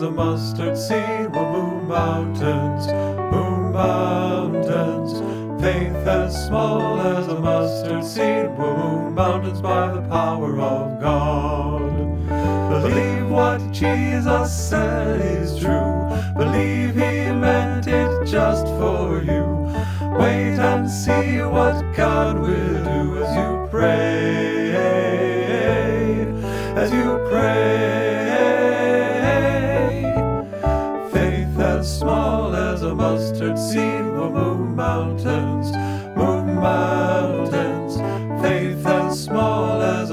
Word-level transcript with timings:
as 0.00 0.06
a 0.06 0.10
mustard 0.10 0.78
seed 0.78 1.30
will 1.34 1.52
move 1.52 1.82
mountains, 1.86 2.86
move 3.30 3.74
mountains. 3.74 5.12
Faith 5.60 6.06
as 6.06 6.46
small 6.46 6.98
as 6.98 7.28
a 7.28 7.38
mustard 7.38 8.02
seed 8.02 8.48
will 8.56 8.76
move 8.78 9.12
mountains 9.12 9.60
by 9.60 9.92
the 9.92 10.00
power 10.08 10.58
of 10.58 10.98
God. 11.02 11.82
Believe 12.70 13.28
what 13.28 13.60
Jesus 13.72 14.50
said 14.70 15.20
is 15.20 15.58
true. 15.58 16.08
Believe 16.34 16.94
he 16.94 17.30
meant 17.44 17.86
it 17.86 18.24
just 18.24 18.68
for 18.80 19.22
you. 19.22 19.44
Wait 20.18 20.58
and 20.58 20.90
see 20.90 21.42
what 21.42 21.82
God 21.94 22.38
will 22.38 22.84
do 22.84 23.22
as 23.22 23.36
you 23.36 23.68
pray. 23.70 24.39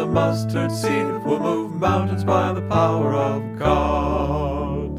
Mustard 0.08 0.72
seed 0.72 1.24
will 1.26 1.40
move 1.40 1.74
mountains 1.74 2.24
by 2.24 2.54
the 2.54 2.62
power 2.64 3.14
of 3.14 3.58
God. 3.60 4.98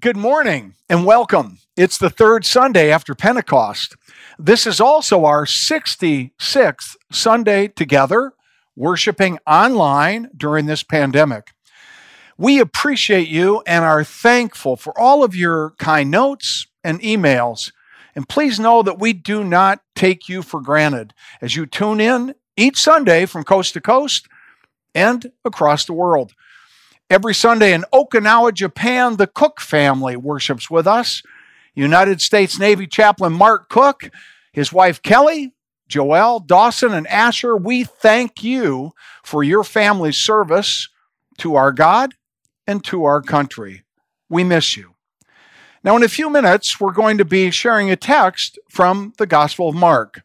Good 0.00 0.16
morning 0.16 0.74
and 0.88 1.04
welcome. 1.04 1.58
It's 1.76 1.98
the 1.98 2.10
third 2.10 2.44
Sunday 2.44 2.90
after 2.90 3.14
Pentecost. 3.14 3.96
This 4.38 4.66
is 4.66 4.80
also 4.80 5.24
our 5.24 5.44
66th 5.46 6.96
Sunday 7.10 7.68
together, 7.68 8.32
worshiping 8.76 9.38
online 9.46 10.30
during 10.36 10.66
this 10.66 10.82
pandemic. 10.82 11.52
We 12.38 12.60
appreciate 12.60 13.28
you 13.28 13.62
and 13.66 13.84
are 13.84 14.04
thankful 14.04 14.76
for 14.76 14.96
all 14.98 15.24
of 15.24 15.34
your 15.34 15.72
kind 15.78 16.10
notes 16.10 16.66
and 16.84 17.00
emails. 17.00 17.72
And 18.16 18.26
please 18.26 18.58
know 18.58 18.82
that 18.82 18.98
we 18.98 19.12
do 19.12 19.44
not 19.44 19.82
take 19.94 20.26
you 20.26 20.42
for 20.42 20.60
granted 20.60 21.12
as 21.42 21.54
you 21.54 21.66
tune 21.66 22.00
in 22.00 22.34
each 22.56 22.78
Sunday 22.78 23.26
from 23.26 23.44
coast 23.44 23.74
to 23.74 23.80
coast 23.80 24.26
and 24.94 25.30
across 25.44 25.84
the 25.84 25.92
world. 25.92 26.32
Every 27.10 27.34
Sunday 27.34 27.74
in 27.74 27.84
Okinawa, 27.92 28.54
Japan, 28.54 29.16
the 29.16 29.26
Cook 29.26 29.60
family 29.60 30.16
worships 30.16 30.70
with 30.70 30.86
us. 30.86 31.22
United 31.74 32.22
States 32.22 32.58
Navy 32.58 32.86
Chaplain 32.86 33.34
Mark 33.34 33.68
Cook, 33.68 34.10
his 34.50 34.72
wife 34.72 35.02
Kelly, 35.02 35.52
Joel, 35.86 36.40
Dawson, 36.40 36.94
and 36.94 37.06
Asher, 37.06 37.54
we 37.54 37.84
thank 37.84 38.42
you 38.42 38.92
for 39.22 39.44
your 39.44 39.62
family's 39.62 40.16
service 40.16 40.88
to 41.38 41.54
our 41.54 41.70
God 41.70 42.14
and 42.66 42.82
to 42.86 43.04
our 43.04 43.20
country. 43.20 43.84
We 44.30 44.42
miss 44.42 44.76
you. 44.76 44.95
Now, 45.86 45.94
in 45.94 46.02
a 46.02 46.08
few 46.08 46.28
minutes, 46.28 46.80
we're 46.80 46.90
going 46.90 47.16
to 47.18 47.24
be 47.24 47.52
sharing 47.52 47.92
a 47.92 47.96
text 47.96 48.58
from 48.68 49.12
the 49.18 49.26
Gospel 49.26 49.68
of 49.68 49.76
Mark. 49.76 50.24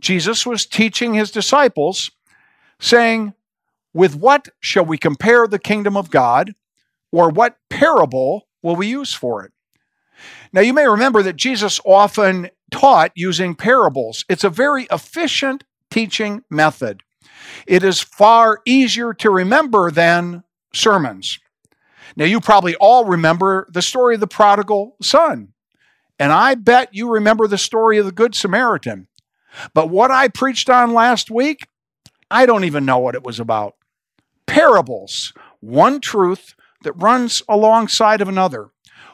Jesus 0.00 0.46
was 0.46 0.64
teaching 0.64 1.14
his 1.14 1.32
disciples, 1.32 2.12
saying, 2.78 3.34
With 3.92 4.14
what 4.14 4.50
shall 4.60 4.84
we 4.84 4.98
compare 4.98 5.48
the 5.48 5.58
kingdom 5.58 5.96
of 5.96 6.12
God, 6.12 6.52
or 7.10 7.30
what 7.30 7.56
parable 7.68 8.46
will 8.62 8.76
we 8.76 8.86
use 8.86 9.12
for 9.12 9.44
it? 9.44 9.50
Now, 10.52 10.60
you 10.60 10.72
may 10.72 10.86
remember 10.86 11.20
that 11.24 11.34
Jesus 11.34 11.80
often 11.84 12.50
taught 12.70 13.10
using 13.16 13.56
parables. 13.56 14.24
It's 14.28 14.44
a 14.44 14.50
very 14.50 14.86
efficient 14.88 15.64
teaching 15.90 16.44
method. 16.48 17.02
It 17.66 17.82
is 17.82 18.00
far 18.00 18.60
easier 18.64 19.14
to 19.14 19.30
remember 19.30 19.90
than 19.90 20.44
sermons. 20.72 21.40
Now, 22.16 22.24
you 22.24 22.40
probably 22.40 22.74
all 22.76 23.04
remember 23.04 23.66
the 23.70 23.82
story 23.82 24.14
of 24.14 24.20
the 24.20 24.26
prodigal 24.26 24.96
son. 25.00 25.52
And 26.18 26.32
I 26.32 26.54
bet 26.54 26.94
you 26.94 27.10
remember 27.10 27.46
the 27.46 27.58
story 27.58 27.98
of 27.98 28.06
the 28.06 28.12
Good 28.12 28.34
Samaritan. 28.34 29.08
But 29.74 29.90
what 29.90 30.10
I 30.10 30.28
preached 30.28 30.70
on 30.70 30.94
last 30.94 31.30
week, 31.30 31.66
I 32.30 32.46
don't 32.46 32.64
even 32.64 32.84
know 32.84 32.98
what 32.98 33.14
it 33.14 33.24
was 33.24 33.40
about. 33.40 33.74
Parables, 34.46 35.32
one 35.60 36.00
truth 36.00 36.54
that 36.82 36.92
runs 36.92 37.42
alongside 37.48 38.20
of 38.20 38.28
another, 38.28 38.70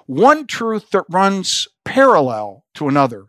one 0.07 0.47
truth 0.47 0.91
that 0.91 1.05
runs 1.09 1.69
parallel 1.85 2.65
to 2.75 2.89
another. 2.89 3.27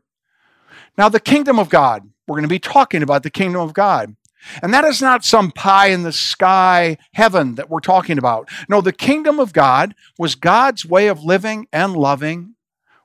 Now, 0.97 1.09
the 1.09 1.19
kingdom 1.19 1.59
of 1.59 1.69
God, 1.69 2.09
we're 2.27 2.35
going 2.35 2.43
to 2.43 2.49
be 2.49 2.59
talking 2.59 3.03
about 3.03 3.23
the 3.23 3.29
kingdom 3.29 3.61
of 3.61 3.73
God. 3.73 4.15
And 4.61 4.73
that 4.73 4.85
is 4.85 5.01
not 5.01 5.25
some 5.25 5.51
pie 5.51 5.87
in 5.87 6.03
the 6.03 6.11
sky 6.11 6.97
heaven 7.13 7.55
that 7.55 7.69
we're 7.69 7.79
talking 7.79 8.17
about. 8.17 8.49
No, 8.67 8.81
the 8.81 8.93
kingdom 8.93 9.39
of 9.39 9.53
God 9.53 9.95
was 10.17 10.35
God's 10.35 10.85
way 10.85 11.07
of 11.07 11.23
living 11.23 11.67
and 11.71 11.95
loving 11.95 12.55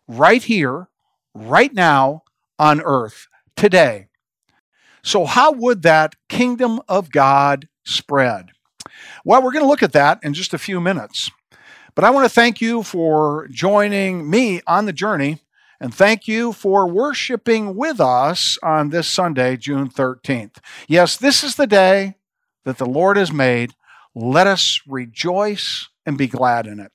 right 0.06 0.43
here, 0.43 0.89
right 1.34 1.72
now 1.72 2.22
on 2.59 2.81
earth, 2.83 3.27
today. 3.56 4.09
So, 5.03 5.27
how 5.27 5.53
would 5.53 5.83
that 5.83 6.15
kingdom 6.28 6.81
of 6.89 7.11
God 7.11 7.69
spread? 7.84 8.51
Well, 9.25 9.43
we're 9.43 9.53
going 9.53 9.65
to 9.65 9.69
look 9.69 9.83
at 9.83 9.93
that 9.93 10.19
in 10.22 10.34
just 10.34 10.55
a 10.55 10.59
few 10.59 10.81
minutes. 10.81 11.31
But 11.95 12.05
I 12.05 12.11
want 12.11 12.25
to 12.25 12.34
thank 12.34 12.61
you 12.61 12.83
for 12.83 13.47
joining 13.51 14.28
me 14.28 14.61
on 14.66 14.87
the 14.87 14.93
journey 14.93 15.39
and 15.80 15.94
thank 15.94 16.28
you 16.28 16.52
for 16.52 16.88
worshiping 16.88 17.76
with 17.76 18.00
us 18.00 18.58
on 18.62 18.90
this 18.90 19.08
Sunday, 19.08 19.56
June 19.56 19.88
13th. 19.88 20.56
Yes, 20.88 21.16
this 21.16 21.42
is 21.42 21.56
the 21.56 21.66
day 21.66 22.16
that 22.64 22.78
the 22.78 22.86
Lord 22.86 23.16
has 23.16 23.32
made. 23.32 23.72
Let 24.14 24.46
us 24.46 24.80
rejoice 24.86 25.88
and 26.06 26.16
be 26.16 26.26
glad 26.26 26.66
in 26.66 26.80
it. 26.80 26.92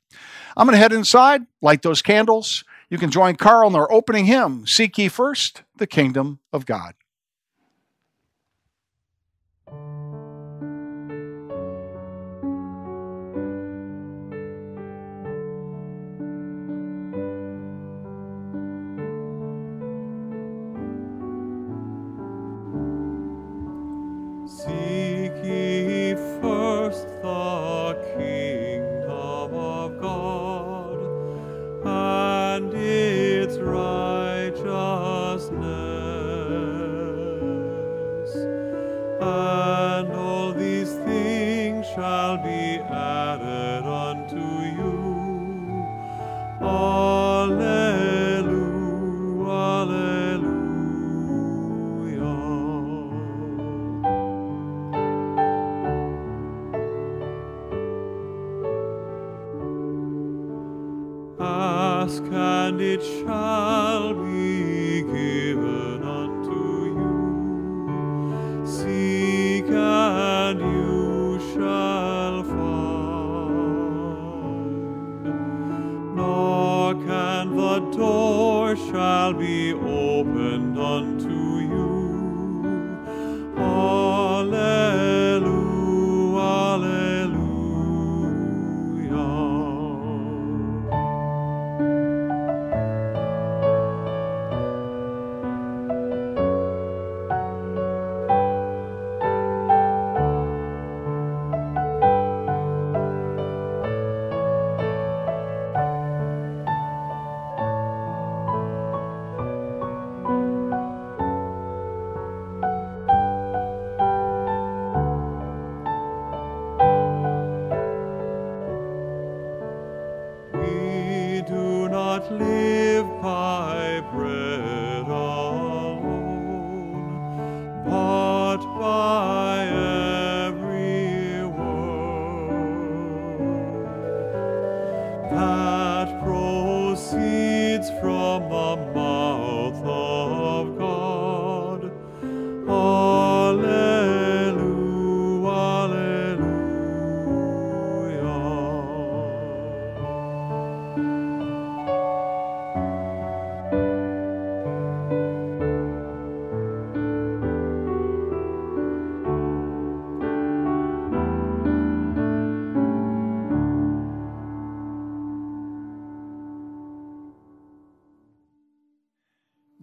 I'm 0.55 0.65
going 0.65 0.73
to 0.75 0.81
head 0.81 0.93
inside, 0.93 1.41
light 1.61 1.81
those 1.81 2.01
candles. 2.01 2.63
You 2.89 2.97
can 2.97 3.11
join 3.11 3.35
Carl 3.35 3.69
in 3.69 3.75
our 3.75 3.91
opening 3.91 4.25
hymn 4.25 4.65
Seek 4.65 4.97
ye 4.97 5.09
first 5.09 5.63
the 5.77 5.87
kingdom 5.87 6.39
of 6.51 6.65
God. 6.65 6.95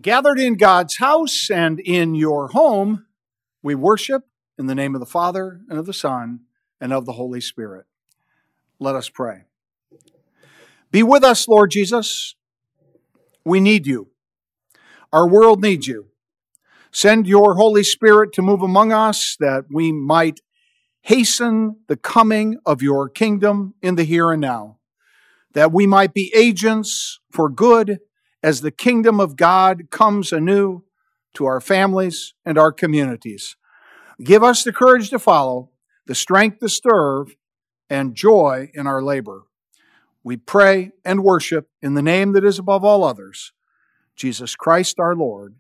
Gathered 0.07 0.39
in 0.39 0.55
God's 0.55 0.99
house 0.99 1.51
and 1.51 1.81
in 1.81 2.15
your 2.15 2.47
home, 2.47 3.07
we 3.61 3.75
worship 3.75 4.23
in 4.57 4.67
the 4.67 4.75
name 4.77 4.95
of 4.95 5.01
the 5.01 5.05
Father 5.05 5.63
and 5.69 5.81
of 5.81 5.87
the 5.87 5.93
Son 5.93 6.43
and 6.81 6.93
of 6.93 7.07
the 7.07 7.15
Holy 7.15 7.41
Spirit. 7.41 7.87
Let 8.79 8.95
us 8.95 9.09
pray. 9.09 9.47
Be 10.93 11.03
with 11.03 11.25
us, 11.25 11.49
Lord 11.49 11.73
Jesus. 11.73 12.37
We 13.45 13.59
need 13.59 13.85
you. 13.85 14.11
Our 15.13 15.29
world 15.29 15.61
needs 15.61 15.89
you. 15.89 16.07
Send 16.93 17.27
your 17.27 17.57
Holy 17.57 17.83
Spirit 17.83 18.33
to 18.35 18.43
move 18.43 18.63
among 18.63 18.93
us 18.93 19.37
that 19.41 19.65
we 19.73 19.91
might 19.91 20.39
hasten 21.01 21.81
the 21.89 21.97
coming 21.97 22.59
of 22.65 22.81
your 22.81 23.09
kingdom 23.09 23.75
in 23.83 23.97
the 23.97 24.05
here 24.05 24.31
and 24.31 24.41
now, 24.41 24.79
that 25.53 25.73
we 25.73 25.85
might 25.85 26.15
be 26.15 26.33
agents 26.33 27.19
for 27.29 27.49
good 27.49 27.99
as 28.47 28.61
the 28.61 28.71
kingdom 28.71 29.19
of 29.19 29.35
God 29.35 29.91
comes 29.91 30.33
anew 30.33 30.85
to 31.35 31.47
our 31.47 31.61
families 31.61 32.33
and 32.45 32.57
our 32.57 32.71
communities. 32.71 33.57
Give 34.23 34.45
us 34.45 34.63
the 34.63 34.73
courage 34.73 35.11
to 35.11 35.19
follow, 35.19 35.71
the 36.07 36.15
strength 36.15 36.61
to 36.61 36.69
serve, 36.69 37.35
and 37.91 38.15
joy 38.15 38.71
in 38.73 38.87
our 38.87 39.03
labor. 39.03 39.47
We 40.23 40.37
pray 40.37 40.93
and 41.05 41.25
worship 41.25 41.69
in 41.83 41.95
the 41.95 42.03
name 42.03 42.35
that 42.35 42.45
is 42.45 42.61
above 42.61 42.85
all 42.85 43.03
others, 43.03 43.51
Jesus 44.15 44.55
Christ 44.55 45.01
our 45.01 45.17
Lord. 45.17 45.57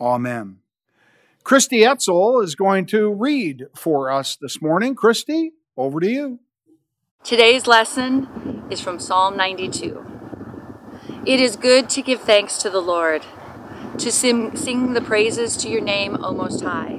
Amen. 0.00 0.60
Christy 1.44 1.84
Etzel 1.84 2.40
is 2.40 2.54
going 2.54 2.86
to 2.86 3.12
read 3.12 3.66
for 3.76 4.10
us 4.10 4.38
this 4.40 4.62
morning. 4.62 4.94
Christy, 4.94 5.52
over 5.76 6.00
to 6.00 6.10
you. 6.10 6.40
Today's 7.22 7.66
lesson 7.66 8.64
is 8.70 8.80
from 8.80 8.98
Psalm 8.98 9.36
92. 9.36 10.11
It 11.24 11.38
is 11.38 11.54
good 11.54 11.88
to 11.90 12.02
give 12.02 12.22
thanks 12.22 12.58
to 12.58 12.68
the 12.68 12.80
Lord, 12.80 13.24
to 13.98 14.10
sing, 14.10 14.56
sing 14.56 14.92
the 14.92 15.00
praises 15.00 15.56
to 15.58 15.68
your 15.68 15.80
name, 15.80 16.16
O 16.20 16.32
Most 16.32 16.62
High, 16.62 16.98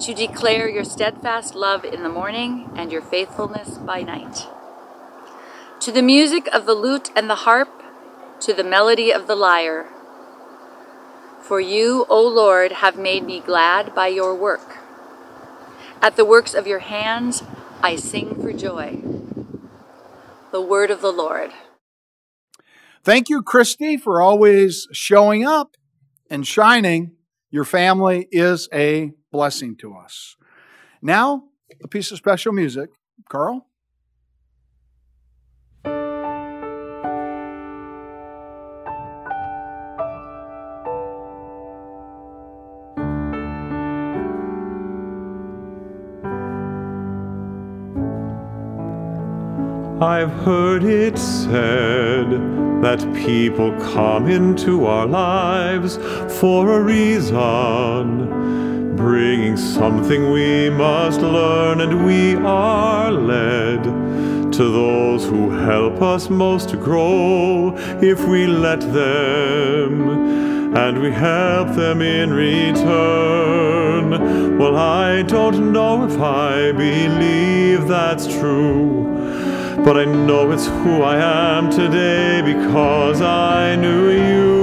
to 0.00 0.12
declare 0.12 0.68
your 0.68 0.84
steadfast 0.84 1.54
love 1.54 1.86
in 1.86 2.02
the 2.02 2.10
morning 2.10 2.70
and 2.76 2.92
your 2.92 3.00
faithfulness 3.00 3.78
by 3.78 4.02
night. 4.02 4.46
To 5.80 5.90
the 5.90 6.02
music 6.02 6.48
of 6.52 6.66
the 6.66 6.74
lute 6.74 7.08
and 7.16 7.30
the 7.30 7.46
harp, 7.46 7.82
to 8.40 8.52
the 8.52 8.62
melody 8.62 9.10
of 9.10 9.26
the 9.26 9.36
lyre. 9.36 9.86
For 11.40 11.62
you, 11.62 12.04
O 12.10 12.22
Lord, 12.28 12.72
have 12.72 12.98
made 12.98 13.24
me 13.24 13.40
glad 13.40 13.94
by 13.94 14.08
your 14.08 14.34
work. 14.34 14.76
At 16.02 16.16
the 16.16 16.26
works 16.26 16.52
of 16.52 16.66
your 16.66 16.80
hands, 16.80 17.42
I 17.82 17.96
sing 17.96 18.34
for 18.42 18.52
joy. 18.52 19.00
The 20.52 20.60
word 20.60 20.90
of 20.90 21.00
the 21.00 21.12
Lord. 21.12 21.52
Thank 23.04 23.28
you, 23.28 23.42
Christy, 23.42 23.96
for 23.96 24.20
always 24.20 24.86
showing 24.92 25.44
up 25.44 25.76
and 26.30 26.46
shining. 26.46 27.12
Your 27.50 27.64
family 27.64 28.28
is 28.30 28.68
a 28.72 29.12
blessing 29.32 29.76
to 29.76 29.94
us. 29.94 30.36
Now, 31.00 31.44
a 31.82 31.88
piece 31.88 32.10
of 32.10 32.18
special 32.18 32.52
music. 32.52 32.90
Carl? 33.28 33.67
I've 50.00 50.30
heard 50.30 50.84
it 50.84 51.18
said 51.18 52.30
that 52.82 53.00
people 53.16 53.72
come 53.80 54.28
into 54.28 54.86
our 54.86 55.08
lives 55.08 55.96
for 56.38 56.78
a 56.78 56.80
reason, 56.80 58.28
bringing 58.94 59.56
something 59.56 60.30
we 60.30 60.70
must 60.70 61.20
learn, 61.20 61.80
and 61.80 62.06
we 62.06 62.36
are 62.36 63.10
led 63.10 63.82
to 64.52 64.70
those 64.70 65.24
who 65.24 65.50
help 65.50 66.00
us 66.00 66.30
most 66.30 66.78
grow 66.78 67.74
if 68.00 68.24
we 68.24 68.46
let 68.46 68.80
them, 68.80 70.76
and 70.76 71.02
we 71.02 71.10
help 71.10 71.74
them 71.74 72.02
in 72.02 72.32
return. 72.32 74.10
Well, 74.58 74.76
I 74.76 75.22
don't 75.22 75.72
know 75.72 76.04
if 76.04 76.20
I 76.20 76.70
believe 76.70 77.88
that's 77.88 78.28
true. 78.28 79.17
But 79.84 79.96
I 79.96 80.04
know 80.04 80.50
it's 80.50 80.66
who 80.66 81.02
I 81.02 81.16
am 81.16 81.70
today 81.70 82.42
because 82.42 83.22
I 83.22 83.76
knew 83.76 84.10
you. 84.10 84.58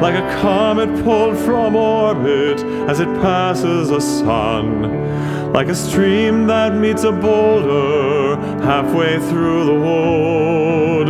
Like 0.00 0.14
a 0.14 0.40
comet 0.40 1.02
pulled 1.02 1.38
from 1.38 1.74
orbit 1.74 2.60
as 2.88 3.00
it 3.00 3.08
passes 3.22 3.90
a 3.90 4.00
sun. 4.00 5.52
Like 5.52 5.68
a 5.68 5.74
stream 5.74 6.46
that 6.48 6.74
meets 6.74 7.04
a 7.04 7.12
boulder 7.12 8.36
halfway 8.62 9.18
through 9.18 9.64
the 9.64 9.74
wood. 9.74 11.08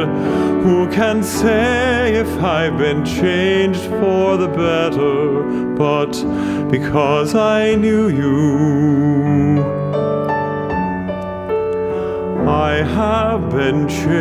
Who 0.64 0.88
can 0.92 1.22
say 1.22 2.14
if 2.14 2.28
I've 2.42 2.78
been 2.78 3.04
changed 3.04 3.82
for 3.82 4.36
the 4.36 4.48
better? 4.48 5.42
But 5.74 6.12
because 6.70 7.34
I 7.34 7.74
knew 7.74 8.08
you. 8.08 9.83
I 12.54 12.82
have 12.84 13.50
been 13.50 13.88
changed 13.88 14.14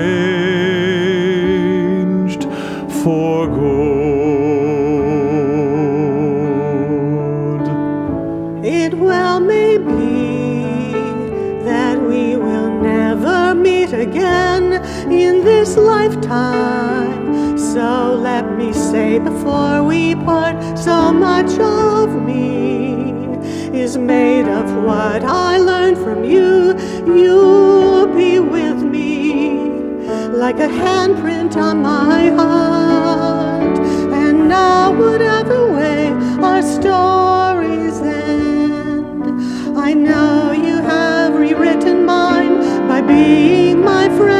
for 3.03 3.47
good. 3.47 3.83
It 8.65 8.95
well 8.95 9.39
may 9.39 9.77
be 9.77 10.93
that 11.63 12.01
we 12.01 12.35
will 12.35 12.71
never 12.81 13.53
meet 13.53 13.93
again 13.93 14.81
in 15.11 15.43
this 15.45 15.77
lifetime. 15.77 17.55
So 17.55 18.15
let 18.19 18.57
me 18.57 18.73
say 18.73 19.19
before 19.19 19.83
we 19.83 20.15
part, 20.15 20.55
so 20.75 21.13
much 21.13 21.51
of 21.59 22.09
me 22.29 22.95
is 23.83 23.95
made 23.95 24.47
of 24.47 24.65
what 24.83 25.23
I 25.23 25.57
learned 25.57 25.99
from 25.99 26.23
you. 26.23 26.73
You'll 27.05 27.82
be 28.15 28.39
with 28.39 28.81
me 28.83 29.55
like 30.29 30.57
a 30.59 30.67
handprint 30.67 31.55
on 31.55 31.81
my 31.81 32.29
heart. 32.29 33.79
And 34.13 34.47
now, 34.47 34.91
whatever 34.91 35.73
way 35.73 36.09
our 36.41 36.61
stories 36.61 37.99
end, 38.01 39.23
I 39.77 39.93
know 39.93 40.51
you 40.51 40.77
have 40.81 41.35
rewritten 41.35 42.05
mine 42.05 42.87
by 42.87 43.01
being 43.01 43.81
my 43.81 44.09
friend. 44.17 44.33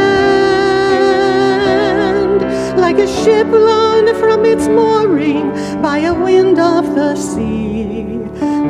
Like 2.80 2.98
a 2.98 3.08
ship 3.08 3.48
blown 3.48 4.14
from 4.16 4.46
its 4.46 4.68
mooring 4.68 5.52
by 5.82 6.00
a 6.00 6.14
wind 6.14 6.60
of 6.60 6.94
the 6.96 7.16
sea 7.16 7.84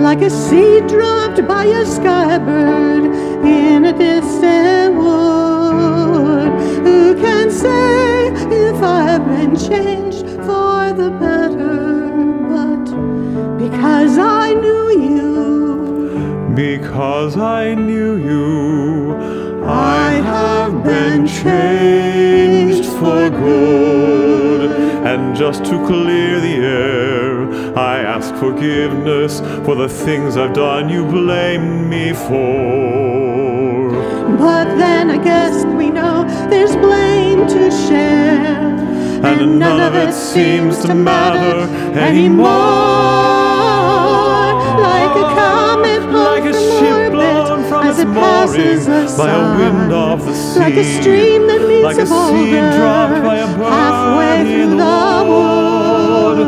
like 0.03 0.21
a 0.21 0.29
seed 0.29 0.85
dropped 0.87 1.47
by 1.47 1.63
a 1.63 1.85
skybird 1.85 3.12
in 3.45 3.85
a 3.85 3.93
distant 3.93 4.95
wood. 4.95 6.51
Who 6.85 7.15
can 7.15 7.51
say 7.51 8.27
if 8.67 8.81
I've 8.81 9.25
been 9.25 9.55
changed 9.55 10.25
for 10.47 10.93
the 10.93 11.09
better? 11.23 11.77
But 12.53 12.85
because 13.57 14.17
I 14.17 14.53
knew 14.53 14.85
you, 15.09 16.53
Because 16.55 17.37
I 17.37 17.73
knew 17.75 18.15
you, 18.17 19.15
I 19.65 20.09
I 20.09 20.11
have 20.13 20.73
have 20.73 20.83
been 20.83 21.27
changed 21.27 22.85
for 22.99 23.29
good. 23.29 24.71
and 25.11 25.35
just 25.35 25.65
to 25.65 25.75
clear 25.87 26.39
the 26.39 26.55
air, 26.83 27.75
I 27.77 27.95
ask 28.15 28.33
forgiveness 28.35 29.41
for 29.65 29.75
the 29.75 29.89
things 29.89 30.37
I've 30.37 30.53
done 30.53 30.89
you 30.89 31.03
blame 31.05 31.89
me 31.89 32.13
for. 32.13 33.02
But 34.43 34.75
then 34.75 35.09
I 35.09 35.17
guess 35.23 35.63
we 35.63 35.89
know 35.89 36.25
there's 36.49 36.75
blame 36.75 37.47
to 37.47 37.71
share. 37.71 38.73
And 39.23 39.57
none 39.57 39.79
of 39.79 39.95
it 39.95 40.13
seems 40.13 40.83
to 40.83 40.93
matter 40.93 41.61
anymore. 41.97 42.49
Like 44.83 45.15
a 45.15 45.27
comet 45.39 46.01
blown 46.11 46.41
Like 46.41 46.43
a 46.43 46.53
ship 46.53 47.11
blown 47.13 47.63
from 47.69 47.87
as 47.87 47.99
its 47.99 48.09
it 48.09 48.13
passes 48.13 48.85
mooring 48.85 49.17
by 49.17 49.29
a 49.31 49.57
wind 49.57 49.93
off 49.93 50.25
the 50.25 50.33
sea. 50.33 50.59
Like 50.59 50.75
a 50.75 50.83
stream 50.83 51.47
that 51.47 51.61
meets 51.65 51.85
Like 51.85 51.99
a 51.99 52.01
a 52.01 52.05
boulder 52.05 52.71
dropped 52.77 53.23
by 53.23 53.37
a 53.37 53.47
bird 53.47 53.71
halfway 53.71 54.43
through 54.43 54.75
the 54.75 55.23
wood. 55.31 56.39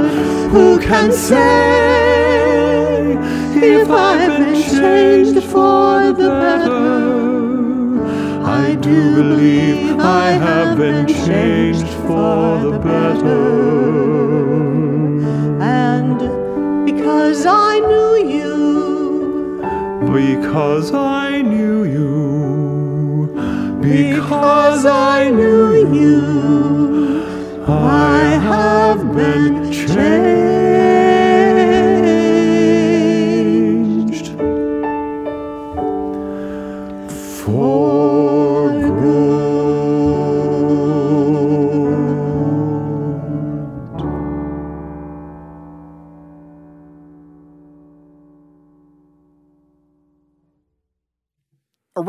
Who 0.52 0.80
can 0.82 1.14
say 1.14 2.36
if 3.56 3.90
I've 3.90 4.38
been 4.38 4.62
changed 4.62 5.42
for 5.46 6.12
the 6.12 6.28
better? 6.28 7.45
Do 8.86 9.16
believe 9.16 10.00
I 10.00 10.34
have 10.34 10.78
been 10.78 11.08
changed 11.08 11.88
for 12.06 12.60
the 12.60 12.78
better. 12.78 13.46
And 15.60 16.20
because 16.86 17.48
I 17.48 17.80
knew 17.80 18.16
you, 18.38 19.60
Because 20.14 20.94
I 20.94 21.42
knew 21.42 21.84
you. 21.98 23.32
Because 23.82 24.86
I 24.86 25.32
knew 25.32 25.92
you. 25.92 27.26
I 27.68 28.20
have 28.50 29.16
been 29.16 29.72
changed 29.72 30.55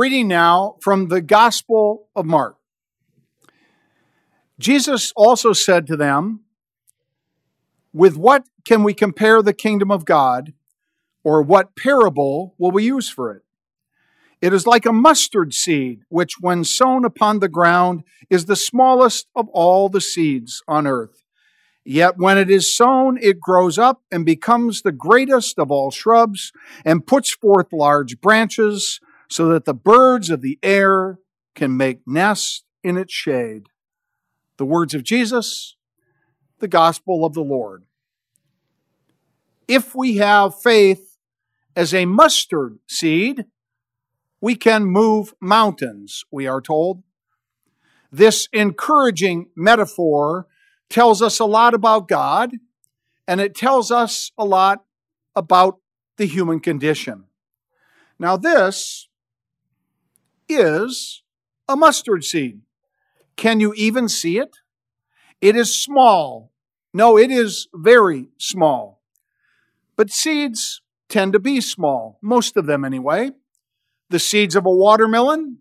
reading 0.06 0.28
now 0.28 0.76
from 0.82 1.08
the 1.08 1.20
Gospel 1.20 2.06
of 2.14 2.24
Mark. 2.24 2.58
Jesus 4.56 5.12
also 5.16 5.52
said 5.52 5.84
to 5.88 5.96
them, 5.96 6.44
With 7.92 8.16
what 8.16 8.44
can 8.64 8.84
we 8.84 8.94
compare 8.94 9.42
the 9.42 9.52
kingdom 9.52 9.90
of 9.90 10.04
God, 10.04 10.52
or 11.24 11.42
what 11.42 11.74
parable 11.74 12.54
will 12.56 12.70
we 12.70 12.84
use 12.84 13.08
for 13.08 13.32
it? 13.32 13.42
It 14.40 14.52
is 14.52 14.64
like 14.64 14.86
a 14.86 14.92
mustard 14.92 15.52
seed, 15.52 16.02
which, 16.08 16.34
when 16.38 16.62
sown 16.62 17.04
upon 17.04 17.40
the 17.40 17.48
ground, 17.48 18.04
is 18.30 18.44
the 18.44 18.54
smallest 18.54 19.26
of 19.34 19.48
all 19.48 19.88
the 19.88 20.00
seeds 20.00 20.62
on 20.68 20.86
earth. 20.86 21.24
Yet 21.84 22.16
when 22.16 22.38
it 22.38 22.48
is 22.48 22.72
sown, 22.72 23.18
it 23.20 23.40
grows 23.40 23.76
up 23.76 24.02
and 24.12 24.24
becomes 24.24 24.82
the 24.82 24.92
greatest 24.92 25.58
of 25.58 25.72
all 25.72 25.90
shrubs, 25.90 26.52
and 26.84 27.04
puts 27.04 27.34
forth 27.34 27.72
large 27.72 28.20
branches, 28.20 29.00
so 29.28 29.48
that 29.48 29.64
the 29.64 29.74
birds 29.74 30.30
of 30.30 30.42
the 30.42 30.58
air 30.62 31.18
can 31.54 31.76
make 31.76 32.00
nests 32.06 32.64
in 32.82 32.96
its 32.96 33.12
shade. 33.12 33.68
The 34.56 34.64
words 34.64 34.94
of 34.94 35.02
Jesus, 35.02 35.76
the 36.58 36.68
gospel 36.68 37.24
of 37.24 37.34
the 37.34 37.42
Lord. 37.42 37.84
If 39.68 39.94
we 39.94 40.16
have 40.16 40.60
faith 40.60 41.18
as 41.74 41.92
a 41.92 42.06
mustard 42.06 42.78
seed, 42.88 43.46
we 44.40 44.54
can 44.54 44.84
move 44.84 45.34
mountains, 45.40 46.24
we 46.30 46.46
are 46.46 46.60
told. 46.60 47.02
This 48.12 48.48
encouraging 48.52 49.48
metaphor 49.56 50.46
tells 50.88 51.20
us 51.20 51.40
a 51.40 51.44
lot 51.44 51.74
about 51.74 52.06
God, 52.06 52.52
and 53.26 53.40
it 53.40 53.54
tells 53.54 53.90
us 53.90 54.30
a 54.38 54.44
lot 54.44 54.84
about 55.34 55.80
the 56.16 56.26
human 56.26 56.60
condition. 56.60 57.24
Now, 58.18 58.36
this 58.36 59.05
is 60.48 61.22
a 61.68 61.76
mustard 61.76 62.24
seed. 62.24 62.60
Can 63.36 63.60
you 63.60 63.74
even 63.74 64.08
see 64.08 64.38
it? 64.38 64.56
It 65.40 65.56
is 65.56 65.74
small. 65.74 66.52
No, 66.94 67.18
it 67.18 67.30
is 67.30 67.68
very 67.74 68.28
small. 68.38 69.02
But 69.96 70.10
seeds 70.10 70.80
tend 71.08 71.32
to 71.32 71.38
be 71.38 71.60
small, 71.60 72.18
most 72.22 72.56
of 72.56 72.66
them 72.66 72.84
anyway. 72.84 73.30
The 74.08 74.18
seeds 74.18 74.56
of 74.56 74.66
a 74.66 74.70
watermelon 74.70 75.58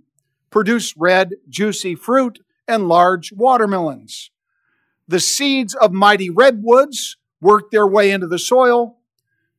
produce 0.49 0.95
red, 0.97 1.31
juicy 1.49 1.95
fruit 1.95 2.39
and 2.67 2.87
large 2.87 3.31
watermelons. 3.33 4.31
The 5.07 5.19
seeds 5.19 5.75
of 5.75 5.91
mighty 5.91 6.29
redwoods 6.29 7.17
work 7.41 7.71
their 7.71 7.85
way 7.87 8.11
into 8.11 8.27
the 8.27 8.39
soil, 8.39 8.97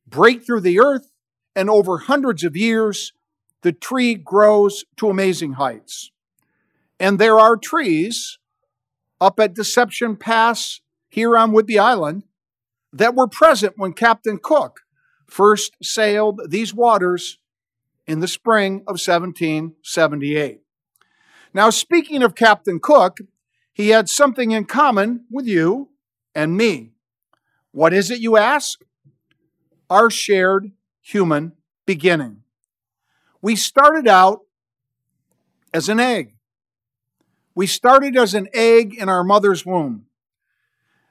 break 0.07 0.45
through 0.45 0.61
the 0.61 0.79
earth, 0.79 1.11
and 1.55 1.69
over 1.69 1.99
hundreds 1.99 2.43
of 2.43 2.57
years, 2.57 3.13
the 3.61 3.71
tree 3.71 4.15
grows 4.15 4.85
to 4.97 5.09
amazing 5.09 5.53
heights. 5.53 6.11
And 6.99 7.19
there 7.19 7.39
are 7.39 7.57
trees 7.57 8.39
up 9.19 9.39
at 9.39 9.53
Deception 9.53 10.15
Pass 10.15 10.81
here 11.07 11.37
on 11.37 11.51
Whidbey 11.51 11.79
Island 11.79 12.23
that 12.93 13.15
were 13.15 13.27
present 13.27 13.73
when 13.77 13.93
Captain 13.93 14.39
Cook 14.41 14.81
first 15.25 15.75
sailed 15.81 16.41
these 16.49 16.73
waters 16.73 17.39
in 18.05 18.19
the 18.19 18.27
spring 18.27 18.79
of 18.81 18.99
1778. 18.99 20.61
Now, 21.53 21.69
speaking 21.69 22.23
of 22.23 22.35
Captain 22.35 22.79
Cook, 22.79 23.19
he 23.73 23.89
had 23.89 24.09
something 24.09 24.51
in 24.51 24.65
common 24.65 25.25
with 25.29 25.45
you 25.45 25.89
and 26.33 26.55
me. 26.55 26.93
What 27.71 27.93
is 27.93 28.09
it, 28.09 28.19
you 28.19 28.37
ask? 28.37 28.81
Our 29.89 30.09
shared 30.09 30.71
human 31.01 31.53
beginning. 31.85 32.43
We 33.41 33.55
started 33.55 34.07
out 34.07 34.41
as 35.73 35.89
an 35.89 35.99
egg. 35.99 36.35
We 37.55 37.67
started 37.67 38.15
as 38.15 38.33
an 38.33 38.47
egg 38.53 38.95
in 38.97 39.09
our 39.09 39.23
mother's 39.23 39.65
womb. 39.65 40.05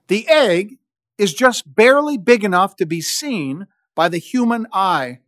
The 0.08 0.28
egg 0.28 0.78
is 1.18 1.34
just 1.34 1.74
barely 1.74 2.18
big 2.18 2.44
enough 2.44 2.76
to 2.76 2.86
be 2.86 3.00
seen 3.00 3.66
by 3.94 4.08
the 4.08 4.18
human 4.18 4.66
eye, 4.72 5.20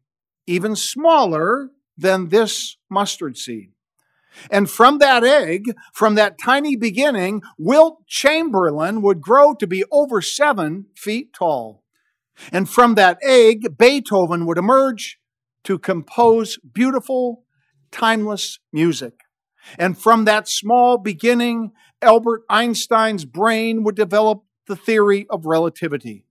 even 0.47 0.77
smaller 0.77 1.71
than 1.97 2.29
this 2.29 2.77
mustard 2.89 3.37
seed. 3.37 3.73
And 4.51 4.71
from 4.71 4.99
that 4.99 5.25
egg, 5.25 5.75
from 5.93 6.15
that 6.15 6.39
tiny 6.39 6.77
beginning, 6.77 7.43
Wilt 7.59 8.07
Chamberlain 8.07 9.03
would 9.03 9.21
grow 9.21 9.55
to 9.55 9.67
be 9.67 9.85
over 9.91 10.21
seven 10.21 10.87
feet 10.95 11.33
tall. 11.33 11.83
And 12.53 12.69
from 12.69 12.95
that 12.95 13.19
egg, 13.23 13.77
Beethoven 13.77 14.47
would 14.47 14.59
emerge 14.59 15.19
to 15.65 15.79
compose 15.79 16.59
beautiful, 16.59 17.45
timeless 17.91 18.59
music. 18.73 19.21
And 19.79 19.99
from 19.99 20.25
that 20.25 20.49
small 20.49 20.99
beginning, 20.99 21.73
Albert 22.01 22.43
Einstein's 22.49 23.25
brain 23.25 23.83
would 23.83 23.97
develop 23.97 24.45
the 24.67 24.77
theory 24.77 25.27
of 25.29 25.47
relativity. 25.47 26.25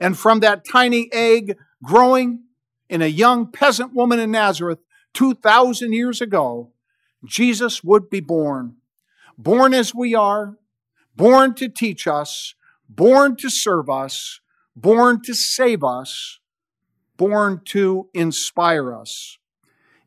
And 0.00 0.16
from 0.16 0.40
that 0.40 0.64
tiny 0.70 1.08
egg 1.12 1.56
growing 1.82 2.44
in 2.88 3.02
a 3.02 3.06
young 3.06 3.50
peasant 3.50 3.94
woman 3.94 4.18
in 4.18 4.30
Nazareth 4.30 4.78
2,000 5.14 5.92
years 5.92 6.20
ago, 6.20 6.72
Jesus 7.24 7.84
would 7.84 8.08
be 8.08 8.20
born. 8.20 8.76
Born 9.38 9.74
as 9.74 9.94
we 9.94 10.14
are, 10.14 10.56
born 11.16 11.54
to 11.54 11.68
teach 11.68 12.06
us, 12.06 12.54
born 12.88 13.36
to 13.36 13.48
serve 13.48 13.88
us, 13.88 14.40
born 14.76 15.20
to 15.22 15.34
save 15.34 15.84
us, 15.84 16.38
born 17.22 17.60
to 17.64 18.08
inspire 18.12 18.92
us. 18.92 19.38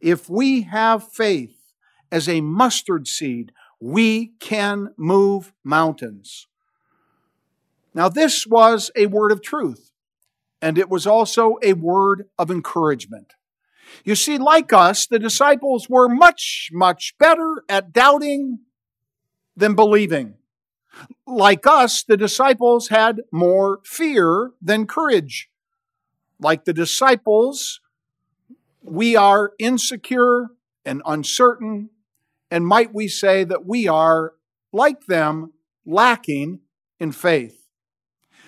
If 0.02 0.30
we 0.30 0.64
have 0.64 1.14
faith 1.14 1.56
as 2.12 2.28
a 2.28 2.42
mustard 2.42 3.08
seed, 3.08 3.54
we 3.80 4.34
can 4.42 4.90
move 4.98 5.54
mountains. 5.64 6.48
Now, 7.94 8.10
this 8.10 8.46
was 8.46 8.92
a 8.98 9.06
word 9.06 9.32
of 9.32 9.42
truth, 9.42 9.92
and 10.62 10.78
it 10.78 10.90
was 10.90 11.08
also 11.08 11.56
a 11.64 11.72
word 11.72 12.26
of 12.38 12.52
encouragement. 12.52 13.32
You 14.04 14.16
see, 14.16 14.38
like 14.38 14.74
us, 14.74 15.08
the 15.08 15.18
disciples 15.18 15.88
were 15.90 16.10
much, 16.10 16.70
much 16.74 17.18
better 17.18 17.64
at 17.70 17.94
doubting 17.94 18.60
than 19.56 19.74
believing. 19.74 20.34
Like 21.26 21.66
us, 21.66 22.04
the 22.04 22.18
disciples 22.18 22.90
had 22.90 23.22
more 23.32 23.80
fear 23.86 24.52
than 24.62 24.86
courage. 24.86 25.50
Like 26.40 26.66
the 26.66 26.74
disciples, 26.74 27.80
we 28.82 29.16
are 29.16 29.54
insecure 29.58 30.48
and 30.86 31.02
uncertain, 31.06 31.90
and 32.52 32.68
might 32.68 32.94
we 32.94 33.08
say 33.08 33.44
that 33.44 33.66
we 33.66 33.88
are, 33.88 34.34
like 34.72 35.06
them, 35.06 35.54
lacking 35.86 36.60
in 37.00 37.12
faith. 37.12 37.68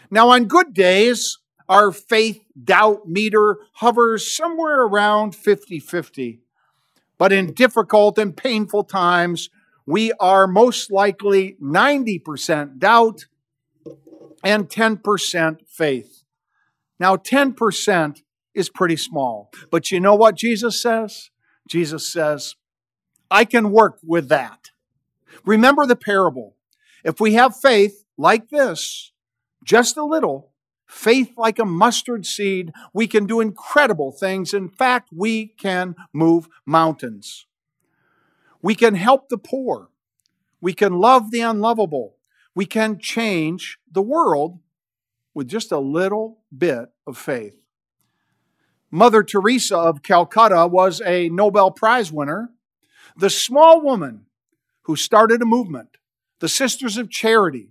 Now, 0.09 0.29
on 0.29 0.45
good 0.45 0.73
days, 0.73 1.39
our 1.67 1.91
faith 1.91 2.43
doubt 2.61 3.07
meter 3.07 3.57
hovers 3.73 4.31
somewhere 4.31 4.81
around 4.83 5.35
50 5.35 5.79
50. 5.79 6.39
But 7.17 7.33
in 7.33 7.53
difficult 7.53 8.17
and 8.17 8.37
painful 8.37 8.83
times, 8.83 9.49
we 9.85 10.11
are 10.19 10.47
most 10.47 10.91
likely 10.91 11.55
90% 11.61 12.77
doubt 12.77 13.25
and 14.43 14.69
10% 14.69 15.67
faith. 15.67 16.16
Now, 16.99 17.15
10% 17.15 18.21
is 18.53 18.69
pretty 18.69 18.97
small. 18.97 19.51
But 19.71 19.91
you 19.91 19.99
know 19.99 20.15
what 20.15 20.35
Jesus 20.35 20.81
says? 20.81 21.29
Jesus 21.67 22.11
says, 22.11 22.55
I 23.29 23.45
can 23.45 23.71
work 23.71 23.99
with 24.03 24.29
that. 24.29 24.71
Remember 25.45 25.85
the 25.85 25.95
parable. 25.95 26.55
If 27.03 27.19
we 27.19 27.33
have 27.33 27.55
faith 27.55 28.05
like 28.17 28.49
this, 28.49 29.11
just 29.63 29.97
a 29.97 30.03
little, 30.03 30.51
faith 30.87 31.33
like 31.37 31.59
a 31.59 31.65
mustard 31.65 32.25
seed, 32.25 32.71
we 32.93 33.07
can 33.07 33.25
do 33.25 33.41
incredible 33.41 34.11
things. 34.11 34.53
In 34.53 34.69
fact, 34.69 35.09
we 35.15 35.47
can 35.47 35.95
move 36.13 36.47
mountains. 36.65 37.45
We 38.61 38.73
can 38.73 38.95
help 38.95 39.29
the 39.29 39.37
poor. 39.37 39.89
We 40.59 40.73
can 40.73 40.93
love 40.93 41.31
the 41.31 41.41
unlovable. 41.41 42.15
We 42.55 42.65
can 42.65 42.97
change 42.97 43.77
the 43.91 44.01
world 44.01 44.59
with 45.37 45.47
just 45.47 45.71
a 45.71 45.79
little 45.79 46.39
bit 46.55 46.89
of 47.05 47.17
faith. 47.17 47.55
Mother 48.91 49.23
Teresa 49.23 49.77
of 49.77 50.03
Calcutta 50.03 50.67
was 50.67 51.01
a 51.05 51.29
Nobel 51.29 51.71
Prize 51.71 52.11
winner, 52.11 52.49
the 53.15 53.29
small 53.29 53.81
woman 53.81 54.25
who 54.83 54.95
started 54.95 55.41
a 55.41 55.45
movement, 55.45 55.97
the 56.39 56.49
Sisters 56.49 56.97
of 56.97 57.09
Charity, 57.09 57.69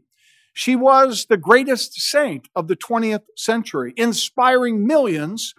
she 0.58 0.75
was 0.75 1.26
the 1.26 1.37
greatest 1.37 2.00
saint 2.00 2.49
of 2.56 2.66
the 2.66 2.76
20th 2.76 3.25
century, 3.37 3.92
inspiring 3.94 4.87
millions, 4.87 5.54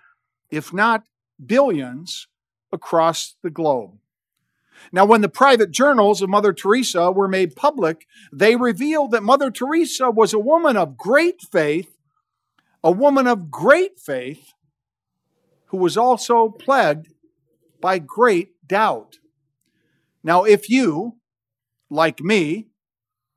if 0.49 0.73
not 0.73 1.03
billions, 1.45 2.27
across 2.71 3.35
the 3.43 3.51
globe. 3.51 3.99
Now, 4.91 5.05
when 5.05 5.21
the 5.21 5.29
private 5.29 5.69
journals 5.69 6.23
of 6.23 6.29
Mother 6.29 6.51
Teresa 6.53 7.11
were 7.11 7.27
made 7.27 7.55
public, 7.55 8.07
they 8.33 8.55
revealed 8.55 9.11
that 9.11 9.21
Mother 9.21 9.51
Teresa 9.51 10.09
was 10.09 10.33
a 10.33 10.39
woman 10.39 10.77
of 10.77 10.97
great 10.97 11.41
faith, 11.41 11.96
a 12.83 12.91
woman 12.91 13.27
of 13.27 13.51
great 13.51 13.99
faith 13.99 14.53
who 15.67 15.77
was 15.77 15.97
also 15.97 16.49
plagued 16.49 17.13
by 17.81 17.99
great 17.99 18.67
doubt. 18.67 19.19
Now, 20.23 20.43
if 20.43 20.69
you, 20.69 21.17
like 21.89 22.21
me, 22.21 22.67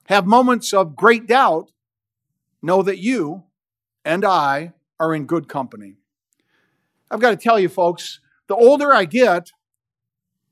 have 0.06 0.26
moments 0.26 0.72
of 0.72 0.96
great 0.96 1.26
doubt, 1.26 1.70
know 2.62 2.82
that 2.82 2.98
you 2.98 3.44
and 4.04 4.24
I 4.24 4.72
are 4.98 5.14
in 5.14 5.26
good 5.26 5.48
company. 5.48 5.96
I've 7.10 7.20
got 7.20 7.30
to 7.30 7.36
tell 7.36 7.58
you, 7.58 7.68
folks, 7.68 8.20
the 8.46 8.54
older 8.54 8.92
I 8.92 9.04
get, 9.04 9.50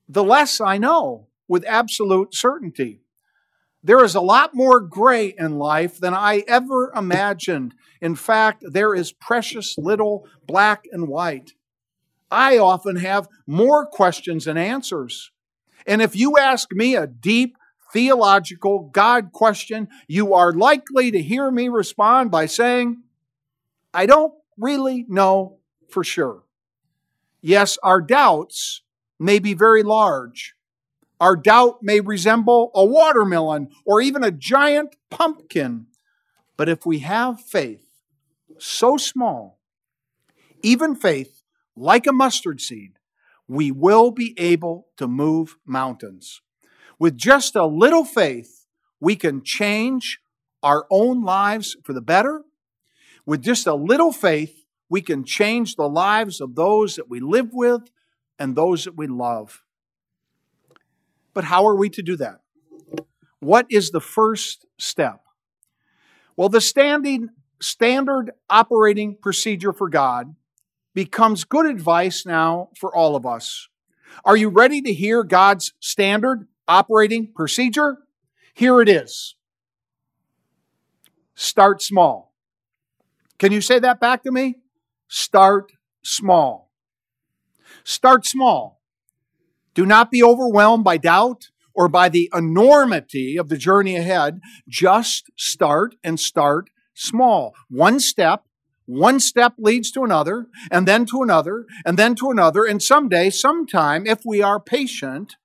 the 0.08 0.24
less 0.24 0.60
I 0.60 0.78
know 0.78 1.28
with 1.46 1.64
absolute 1.66 2.34
certainty. 2.34 3.00
There 3.82 4.04
is 4.04 4.14
a 4.14 4.20
lot 4.20 4.54
more 4.54 4.80
gray 4.80 5.34
in 5.38 5.58
life 5.58 5.98
than 5.98 6.14
I 6.14 6.44
ever 6.48 6.92
imagined. 6.94 7.74
In 8.00 8.16
fact, 8.16 8.64
there 8.68 8.94
is 8.94 9.12
precious 9.12 9.76
little 9.78 10.26
black 10.46 10.84
and 10.90 11.08
white. 11.08 11.52
I 12.30 12.58
often 12.58 12.96
have 12.96 13.28
more 13.46 13.86
questions 13.86 14.44
than 14.44 14.56
answers. 14.56 15.30
And 15.86 16.02
if 16.02 16.14
you 16.14 16.36
ask 16.36 16.68
me 16.72 16.96
a 16.96 17.06
deep, 17.06 17.56
theological 17.92 18.90
God 18.92 19.32
question, 19.32 19.88
you 20.06 20.34
are 20.34 20.52
likely 20.52 21.10
to 21.10 21.22
hear 21.22 21.50
me 21.50 21.68
respond 21.68 22.30
by 22.30 22.46
saying, 22.46 23.02
I 23.94 24.04
don't 24.06 24.34
really 24.58 25.06
know 25.08 25.58
for 25.88 26.04
sure. 26.04 26.42
Yes, 27.40 27.78
our 27.82 28.02
doubts 28.02 28.82
may 29.18 29.38
be 29.38 29.54
very 29.54 29.82
large. 29.82 30.54
Our 31.20 31.36
doubt 31.36 31.82
may 31.82 32.00
resemble 32.00 32.70
a 32.74 32.84
watermelon 32.84 33.68
or 33.84 34.00
even 34.00 34.22
a 34.22 34.30
giant 34.30 34.96
pumpkin. 35.10 35.86
But 36.56 36.68
if 36.68 36.86
we 36.86 37.00
have 37.00 37.40
faith 37.40 37.84
so 38.58 38.96
small, 38.96 39.58
even 40.62 40.94
faith 40.94 41.42
like 41.76 42.06
a 42.06 42.12
mustard 42.12 42.60
seed, 42.60 42.98
we 43.46 43.70
will 43.70 44.10
be 44.10 44.34
able 44.38 44.88
to 44.96 45.08
move 45.08 45.56
mountains. 45.64 46.40
With 46.98 47.16
just 47.16 47.56
a 47.56 47.66
little 47.66 48.04
faith, 48.04 48.66
we 49.00 49.16
can 49.16 49.42
change 49.42 50.20
our 50.62 50.86
own 50.90 51.24
lives 51.24 51.76
for 51.84 51.92
the 51.92 52.00
better. 52.00 52.42
With 53.24 53.42
just 53.42 53.66
a 53.66 53.74
little 53.74 54.12
faith, 54.12 54.64
we 54.88 55.00
can 55.00 55.24
change 55.24 55.76
the 55.76 55.88
lives 55.88 56.40
of 56.40 56.54
those 56.54 56.96
that 56.96 57.08
we 57.08 57.20
live 57.20 57.50
with 57.52 57.90
and 58.38 58.56
those 58.56 58.84
that 58.84 58.96
we 58.96 59.06
love. 59.06 59.62
But 61.38 61.44
how 61.44 61.68
are 61.68 61.76
we 61.76 61.88
to 61.90 62.02
do 62.02 62.16
that? 62.16 62.40
What 63.38 63.66
is 63.70 63.92
the 63.92 64.00
first 64.00 64.66
step? 64.76 65.20
Well, 66.36 66.48
the 66.48 66.60
standing, 66.60 67.28
standard 67.62 68.32
operating 68.50 69.14
procedure 69.14 69.72
for 69.72 69.88
God 69.88 70.34
becomes 70.96 71.44
good 71.44 71.64
advice 71.64 72.26
now 72.26 72.70
for 72.76 72.92
all 72.92 73.14
of 73.14 73.24
us. 73.24 73.68
Are 74.24 74.36
you 74.36 74.48
ready 74.48 74.82
to 74.82 74.92
hear 74.92 75.22
God's 75.22 75.74
standard 75.78 76.48
operating 76.66 77.32
procedure? 77.32 77.98
Here 78.52 78.80
it 78.80 78.88
is. 78.88 79.36
Start 81.36 81.80
small. 81.80 82.34
Can 83.38 83.52
you 83.52 83.60
say 83.60 83.78
that 83.78 84.00
back 84.00 84.24
to 84.24 84.32
me? 84.32 84.56
Start 85.06 85.70
small. 86.02 86.72
Start 87.84 88.26
small. 88.26 88.77
Do 89.78 89.86
not 89.86 90.10
be 90.10 90.24
overwhelmed 90.24 90.82
by 90.82 90.96
doubt 90.96 91.50
or 91.72 91.88
by 91.88 92.08
the 92.08 92.28
enormity 92.34 93.36
of 93.36 93.48
the 93.48 93.56
journey 93.56 93.94
ahead. 93.94 94.40
Just 94.68 95.30
start 95.36 95.94
and 96.02 96.18
start 96.18 96.68
small. 96.94 97.54
One 97.68 98.00
step 98.00 98.42
one 98.86 99.20
step 99.20 99.52
leads 99.56 99.92
to 99.92 100.02
another, 100.02 100.48
and 100.68 100.88
then 100.88 101.06
to 101.06 101.22
another, 101.22 101.64
and 101.86 101.96
then 101.96 102.16
to 102.16 102.30
another, 102.30 102.64
and 102.64 102.82
someday, 102.82 103.30
sometime, 103.30 104.04
if 104.04 104.22
we 104.24 104.42
are 104.42 104.58
patient, 104.58 105.36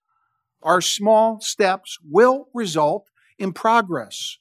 our 0.64 0.82
small 0.82 1.40
steps 1.40 2.00
will 2.10 2.48
result 2.56 3.12
in 3.38 3.54
progress. 3.54 4.40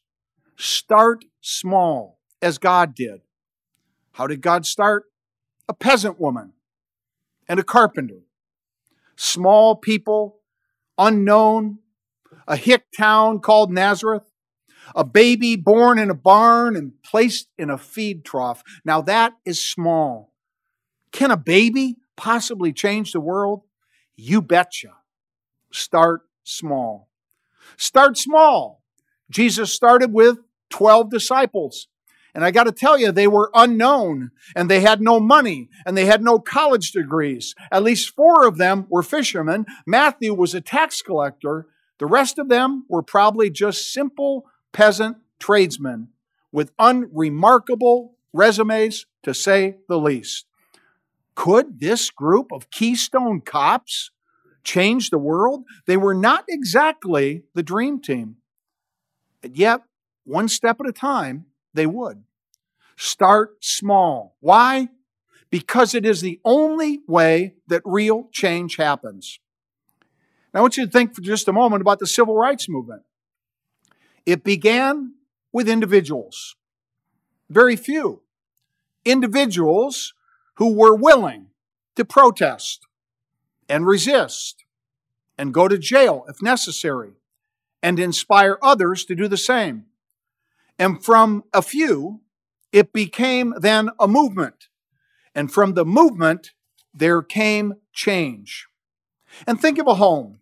Start 0.56 1.26
small, 1.42 2.18
as 2.40 2.56
God 2.56 2.94
did. 2.94 3.20
How 4.12 4.26
did 4.26 4.40
God 4.40 4.64
start? 4.64 5.04
A 5.68 5.74
peasant 5.74 6.18
woman 6.18 6.54
and 7.46 7.60
a 7.60 7.64
carpenter. 7.64 8.22
Small 9.24 9.76
people, 9.76 10.40
unknown, 10.98 11.78
a 12.48 12.56
hick 12.56 12.86
town 12.98 13.38
called 13.38 13.70
Nazareth, 13.70 14.28
a 14.96 15.04
baby 15.04 15.54
born 15.54 15.96
in 16.00 16.10
a 16.10 16.14
barn 16.14 16.74
and 16.74 17.00
placed 17.04 17.46
in 17.56 17.70
a 17.70 17.78
feed 17.78 18.24
trough. 18.24 18.64
Now 18.84 19.00
that 19.02 19.34
is 19.44 19.64
small. 19.64 20.32
Can 21.12 21.30
a 21.30 21.36
baby 21.36 21.98
possibly 22.16 22.72
change 22.72 23.12
the 23.12 23.20
world? 23.20 23.62
You 24.16 24.42
betcha. 24.42 24.96
Start 25.70 26.22
small. 26.42 27.08
Start 27.76 28.18
small. 28.18 28.82
Jesus 29.30 29.72
started 29.72 30.12
with 30.12 30.38
12 30.70 31.10
disciples. 31.10 31.86
And 32.34 32.44
I 32.44 32.50
got 32.50 32.64
to 32.64 32.72
tell 32.72 32.98
you, 32.98 33.12
they 33.12 33.26
were 33.26 33.50
unknown 33.54 34.30
and 34.56 34.70
they 34.70 34.80
had 34.80 35.02
no 35.02 35.20
money 35.20 35.68
and 35.84 35.96
they 35.96 36.06
had 36.06 36.22
no 36.22 36.38
college 36.38 36.92
degrees. 36.92 37.54
At 37.70 37.82
least 37.82 38.14
four 38.14 38.46
of 38.46 38.56
them 38.56 38.86
were 38.88 39.02
fishermen. 39.02 39.66
Matthew 39.86 40.32
was 40.32 40.54
a 40.54 40.60
tax 40.60 41.02
collector. 41.02 41.66
The 41.98 42.06
rest 42.06 42.38
of 42.38 42.48
them 42.48 42.86
were 42.88 43.02
probably 43.02 43.50
just 43.50 43.92
simple 43.92 44.46
peasant 44.72 45.18
tradesmen 45.38 46.08
with 46.50 46.72
unremarkable 46.78 48.14
resumes, 48.32 49.06
to 49.22 49.34
say 49.34 49.76
the 49.88 49.98
least. 49.98 50.46
Could 51.34 51.80
this 51.80 52.10
group 52.10 52.52
of 52.52 52.70
Keystone 52.70 53.40
cops 53.40 54.10
change 54.64 55.10
the 55.10 55.18
world? 55.18 55.64
They 55.86 55.96
were 55.96 56.14
not 56.14 56.44
exactly 56.48 57.44
the 57.54 57.62
dream 57.62 58.00
team. 58.00 58.36
And 59.42 59.56
yet, 59.56 59.82
one 60.24 60.48
step 60.48 60.80
at 60.80 60.86
a 60.86 60.92
time, 60.92 61.46
they 61.74 61.86
would. 61.86 62.24
Start 62.96 63.64
small. 63.64 64.36
Why? 64.40 64.88
Because 65.50 65.94
it 65.94 66.06
is 66.06 66.20
the 66.20 66.40
only 66.44 67.00
way 67.06 67.54
that 67.66 67.82
real 67.84 68.28
change 68.32 68.76
happens. 68.76 69.38
Now, 70.52 70.60
I 70.60 70.62
want 70.62 70.76
you 70.76 70.86
to 70.86 70.90
think 70.90 71.14
for 71.14 71.20
just 71.20 71.48
a 71.48 71.52
moment 71.52 71.80
about 71.80 71.98
the 71.98 72.06
civil 72.06 72.36
rights 72.36 72.68
movement. 72.68 73.02
It 74.24 74.44
began 74.44 75.14
with 75.52 75.68
individuals, 75.68 76.56
very 77.50 77.76
few 77.76 78.22
individuals 79.04 80.14
who 80.56 80.74
were 80.74 80.94
willing 80.94 81.46
to 81.96 82.04
protest 82.04 82.86
and 83.68 83.86
resist 83.86 84.64
and 85.36 85.52
go 85.52 85.68
to 85.68 85.78
jail 85.78 86.24
if 86.28 86.42
necessary 86.42 87.14
and 87.82 87.98
inspire 87.98 88.58
others 88.62 89.04
to 89.06 89.14
do 89.14 89.28
the 89.28 89.36
same. 89.36 89.86
And 90.82 91.04
from 91.04 91.44
a 91.52 91.62
few, 91.62 92.22
It 92.72 92.92
became 92.92 93.54
then 93.60 93.90
a 94.00 94.08
movement. 94.08 94.68
And 95.34 95.52
from 95.52 95.74
the 95.74 95.84
movement, 95.84 96.52
there 96.94 97.22
came 97.22 97.74
change. 97.92 98.66
And 99.46 99.60
think 99.60 99.78
of 99.78 99.86
a 99.86 99.94
home. 99.94 100.40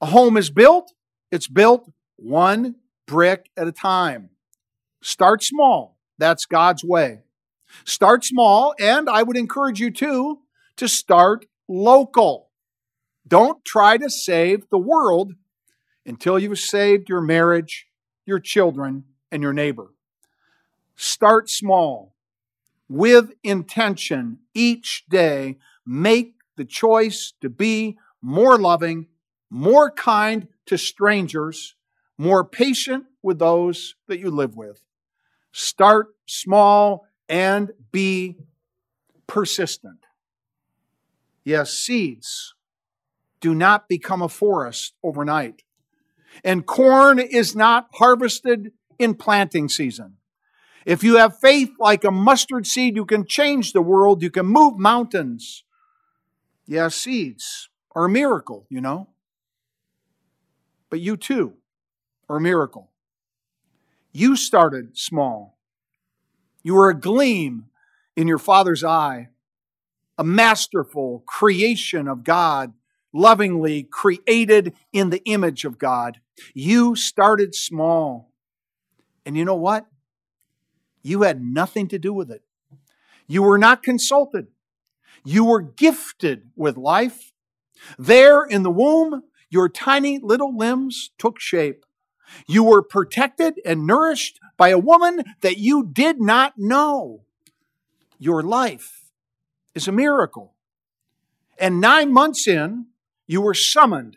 A 0.00 0.06
home 0.06 0.36
is 0.38 0.50
built, 0.50 0.92
it's 1.30 1.48
built 1.48 1.92
one 2.16 2.76
brick 3.06 3.50
at 3.56 3.68
a 3.68 3.72
time. 3.72 4.30
Start 5.02 5.42
small. 5.42 5.98
That's 6.18 6.46
God's 6.46 6.82
way. 6.82 7.20
Start 7.84 8.24
small, 8.24 8.74
and 8.80 9.08
I 9.08 9.22
would 9.22 9.36
encourage 9.36 9.80
you 9.80 9.90
too 9.90 10.40
to 10.76 10.88
start 10.88 11.46
local. 11.68 12.50
Don't 13.26 13.64
try 13.64 13.96
to 13.98 14.10
save 14.10 14.68
the 14.70 14.78
world 14.78 15.34
until 16.04 16.38
you've 16.38 16.58
saved 16.58 17.08
your 17.08 17.20
marriage, 17.20 17.86
your 18.26 18.40
children, 18.40 19.04
and 19.30 19.42
your 19.42 19.52
neighbor. 19.52 19.92
Start 20.96 21.48
small 21.48 22.14
with 22.88 23.32
intention 23.42 24.38
each 24.54 25.04
day. 25.08 25.58
Make 25.86 26.34
the 26.56 26.64
choice 26.64 27.32
to 27.40 27.48
be 27.48 27.98
more 28.20 28.58
loving, 28.58 29.06
more 29.48 29.90
kind 29.90 30.48
to 30.66 30.76
strangers, 30.76 31.74
more 32.18 32.44
patient 32.44 33.04
with 33.22 33.38
those 33.38 33.94
that 34.08 34.18
you 34.18 34.30
live 34.30 34.56
with. 34.56 34.82
Start 35.52 36.14
small 36.26 37.06
and 37.28 37.70
be 37.92 38.36
persistent. 39.26 40.04
Yes, 41.44 41.72
seeds 41.72 42.54
do 43.40 43.54
not 43.54 43.88
become 43.88 44.20
a 44.22 44.28
forest 44.28 44.94
overnight. 45.02 45.62
And 46.44 46.66
corn 46.66 47.18
is 47.18 47.56
not 47.56 47.88
harvested 47.94 48.72
in 49.00 49.14
planting 49.14 49.68
season. 49.68 50.18
If 50.86 51.02
you 51.02 51.16
have 51.16 51.38
faith 51.38 51.70
like 51.78 52.04
a 52.04 52.10
mustard 52.10 52.66
seed, 52.66 52.96
you 52.96 53.04
can 53.04 53.26
change 53.26 53.72
the 53.72 53.82
world. 53.82 54.22
You 54.22 54.30
can 54.30 54.46
move 54.46 54.78
mountains. 54.78 55.64
Yes, 56.66 56.94
seeds 56.94 57.68
are 57.94 58.04
a 58.04 58.08
miracle, 58.08 58.66
you 58.68 58.80
know. 58.80 59.08
But 60.88 61.00
you 61.00 61.16
too 61.16 61.54
are 62.28 62.36
a 62.36 62.40
miracle. 62.40 62.90
You 64.12 64.36
started 64.36 64.96
small. 64.96 65.58
You 66.62 66.74
were 66.74 66.90
a 66.90 66.98
gleam 66.98 67.66
in 68.16 68.28
your 68.28 68.38
Father's 68.38 68.84
eye, 68.84 69.28
a 70.18 70.24
masterful 70.24 71.22
creation 71.26 72.08
of 72.08 72.24
God, 72.24 72.72
lovingly 73.12 73.82
created 73.82 74.74
in 74.92 75.10
the 75.10 75.22
image 75.24 75.64
of 75.64 75.78
God. 75.78 76.20
You 76.54 76.94
started 76.94 77.54
small. 77.54 78.29
And 79.24 79.36
you 79.36 79.44
know 79.44 79.54
what? 79.54 79.86
You 81.02 81.22
had 81.22 81.42
nothing 81.42 81.88
to 81.88 81.98
do 81.98 82.12
with 82.12 82.30
it. 82.30 82.42
You 83.26 83.42
were 83.42 83.58
not 83.58 83.82
consulted. 83.82 84.48
You 85.24 85.44
were 85.44 85.60
gifted 85.60 86.50
with 86.56 86.76
life. 86.76 87.32
There 87.98 88.44
in 88.44 88.62
the 88.62 88.70
womb, 88.70 89.22
your 89.48 89.68
tiny 89.68 90.18
little 90.18 90.56
limbs 90.56 91.10
took 91.18 91.40
shape. 91.40 91.84
You 92.46 92.64
were 92.64 92.82
protected 92.82 93.60
and 93.64 93.86
nourished 93.86 94.38
by 94.56 94.68
a 94.68 94.78
woman 94.78 95.24
that 95.40 95.58
you 95.58 95.86
did 95.86 96.20
not 96.20 96.54
know. 96.56 97.22
Your 98.18 98.42
life 98.42 99.10
is 99.74 99.88
a 99.88 99.92
miracle. 99.92 100.54
And 101.58 101.80
nine 101.80 102.12
months 102.12 102.46
in, 102.46 102.86
you 103.26 103.40
were 103.40 103.54
summoned. 103.54 104.16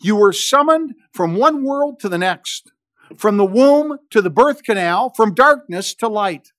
You 0.00 0.16
were 0.16 0.32
summoned 0.32 0.94
from 1.12 1.36
one 1.36 1.64
world 1.64 2.00
to 2.00 2.08
the 2.08 2.18
next, 2.18 2.71
from 3.16 3.36
the 3.36 3.44
womb 3.44 3.98
to 4.10 4.20
the 4.20 4.30
birth 4.30 4.62
canal, 4.62 5.10
from 5.10 5.34
darkness 5.34 5.94
to 5.94 6.08
light. 6.08 6.52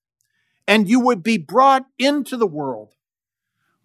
And 0.67 0.89
you 0.89 0.99
would 0.99 1.23
be 1.23 1.37
brought 1.37 1.85
into 1.99 2.37
the 2.37 2.47
world 2.47 2.95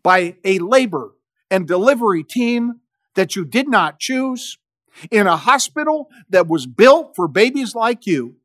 by 0.03 0.37
a 0.45 0.59
labor 0.59 1.13
and 1.51 1.67
delivery 1.67 2.23
team 2.23 2.81
that 3.15 3.35
you 3.35 3.45
did 3.45 3.69
not 3.69 3.99
choose 3.99 4.59
in 5.11 5.27
a 5.27 5.37
hospital 5.37 6.09
that 6.29 6.47
was 6.47 6.67
built 6.67 7.17
for 7.17 7.27
babies 7.27 7.75
like 7.75 8.07
you 8.07 8.37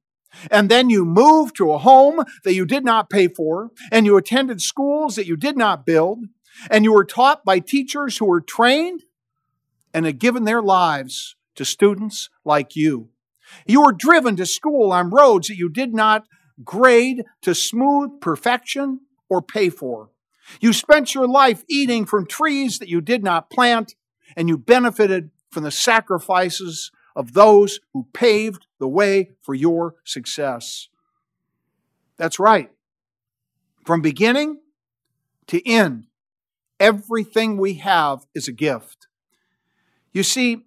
and 0.51 0.69
then 0.69 0.89
you 0.89 1.05
moved 1.05 1.55
to 1.57 1.71
a 1.71 1.77
home 1.77 2.23
that 2.43 2.53
you 2.53 2.65
did 2.65 2.83
not 2.83 3.09
pay 3.09 3.27
for, 3.27 3.71
and 3.91 4.05
you 4.05 4.17
attended 4.17 4.61
schools 4.61 5.15
that 5.15 5.27
you 5.27 5.35
did 5.35 5.57
not 5.57 5.85
build, 5.85 6.25
and 6.69 6.83
you 6.83 6.93
were 6.93 7.05
taught 7.05 7.45
by 7.45 7.59
teachers 7.59 8.17
who 8.17 8.25
were 8.25 8.41
trained 8.41 9.03
and 9.93 10.05
had 10.05 10.19
given 10.19 10.43
their 10.43 10.61
lives 10.61 11.35
to 11.55 11.65
students 11.65 12.29
like 12.43 12.75
you. 12.75 13.09
You 13.65 13.81
were 13.81 13.91
driven 13.91 14.35
to 14.37 14.45
school 14.45 14.91
on 14.91 15.09
roads 15.09 15.47
that 15.47 15.57
you 15.57 15.69
did 15.69 15.93
not 15.93 16.25
grade 16.63 17.23
to 17.41 17.55
smooth 17.55 18.21
perfection 18.21 19.01
or 19.29 19.41
pay 19.41 19.69
for. 19.69 20.09
You 20.59 20.73
spent 20.73 21.15
your 21.15 21.27
life 21.27 21.63
eating 21.67 22.05
from 22.05 22.25
trees 22.25 22.79
that 22.79 22.89
you 22.89 23.01
did 23.01 23.23
not 23.23 23.49
plant, 23.49 23.95
and 24.35 24.49
you 24.49 24.57
benefited 24.57 25.31
from 25.49 25.63
the 25.63 25.71
sacrifices 25.71 26.91
of 27.15 27.33
those 27.33 27.79
who 27.93 28.07
paved 28.13 28.67
the 28.79 28.87
way 28.87 29.31
for 29.41 29.53
your 29.53 29.95
success. 30.03 30.89
That's 32.17 32.39
right. 32.39 32.71
From 33.85 34.01
beginning 34.01 34.59
to 35.47 35.65
end, 35.67 36.07
everything 36.79 37.57
we 37.57 37.75
have 37.75 38.25
is 38.33 38.47
a 38.47 38.53
gift. 38.53 39.07
You 40.11 40.23
see, 40.23 40.65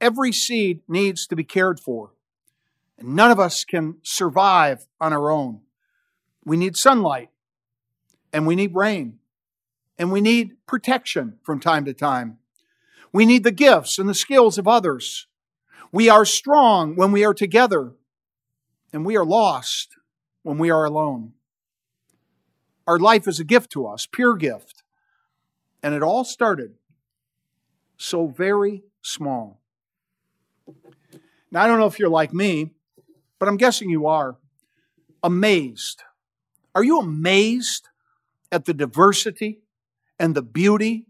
every 0.00 0.32
seed 0.32 0.80
needs 0.88 1.26
to 1.26 1.36
be 1.36 1.44
cared 1.44 1.80
for. 1.80 2.12
And 2.98 3.14
none 3.14 3.30
of 3.30 3.40
us 3.40 3.64
can 3.64 3.96
survive 4.02 4.86
on 5.00 5.12
our 5.12 5.30
own. 5.30 5.60
We 6.44 6.56
need 6.56 6.76
sunlight, 6.76 7.30
and 8.32 8.46
we 8.46 8.54
need 8.54 8.74
rain, 8.74 9.18
and 9.98 10.12
we 10.12 10.20
need 10.20 10.56
protection 10.66 11.38
from 11.42 11.60
time 11.60 11.84
to 11.84 11.92
time. 11.92 12.38
We 13.12 13.26
need 13.26 13.44
the 13.44 13.50
gifts 13.50 13.98
and 13.98 14.08
the 14.08 14.14
skills 14.14 14.58
of 14.58 14.68
others. 14.68 15.26
We 15.92 16.08
are 16.08 16.24
strong 16.24 16.96
when 16.96 17.12
we 17.12 17.24
are 17.24 17.34
together, 17.34 17.92
and 18.92 19.04
we 19.04 19.16
are 19.16 19.24
lost 19.24 19.96
when 20.42 20.58
we 20.58 20.70
are 20.70 20.84
alone. 20.84 21.32
Our 22.86 22.98
life 22.98 23.26
is 23.26 23.40
a 23.40 23.44
gift 23.44 23.70
to 23.72 23.86
us, 23.86 24.06
pure 24.06 24.36
gift. 24.36 24.84
And 25.82 25.94
it 25.94 26.02
all 26.02 26.24
started 26.24 26.74
so 27.96 28.28
very 28.28 28.84
small. 29.02 29.60
Now, 31.50 31.62
I 31.62 31.66
don't 31.66 31.78
know 31.78 31.86
if 31.86 31.98
you're 31.98 32.08
like 32.08 32.32
me, 32.32 32.72
but 33.38 33.48
I'm 33.48 33.56
guessing 33.56 33.90
you 33.90 34.06
are 34.06 34.36
amazed. 35.22 36.02
Are 36.74 36.84
you 36.84 36.98
amazed 37.00 37.88
at 38.50 38.64
the 38.64 38.74
diversity 38.74 39.60
and 40.18 40.34
the 40.34 40.42
beauty 40.42 41.06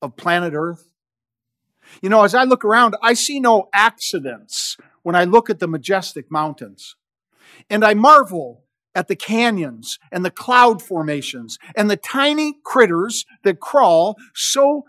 of 0.00 0.16
planet 0.16 0.52
Earth? 0.54 0.92
You 2.02 2.08
know, 2.08 2.22
as 2.22 2.34
I 2.34 2.44
look 2.44 2.64
around, 2.64 2.96
I 3.02 3.14
see 3.14 3.40
no 3.40 3.68
accidents 3.72 4.76
when 5.02 5.16
I 5.16 5.24
look 5.24 5.50
at 5.50 5.58
the 5.58 5.68
majestic 5.68 6.30
mountains. 6.30 6.94
And 7.68 7.84
I 7.84 7.94
marvel 7.94 8.64
at 8.94 9.08
the 9.08 9.16
canyons 9.16 9.98
and 10.10 10.24
the 10.24 10.30
cloud 10.30 10.82
formations 10.82 11.58
and 11.76 11.90
the 11.90 11.96
tiny 11.96 12.54
critters 12.64 13.24
that 13.42 13.60
crawl 13.60 14.16
so 14.34 14.84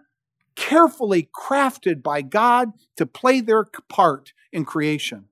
carefully 0.55 1.29
crafted 1.35 2.03
by 2.03 2.21
God 2.21 2.69
to 2.97 3.05
play 3.05 3.41
their 3.41 3.65
part 3.89 4.33
in 4.51 4.65
creation. 4.65 5.25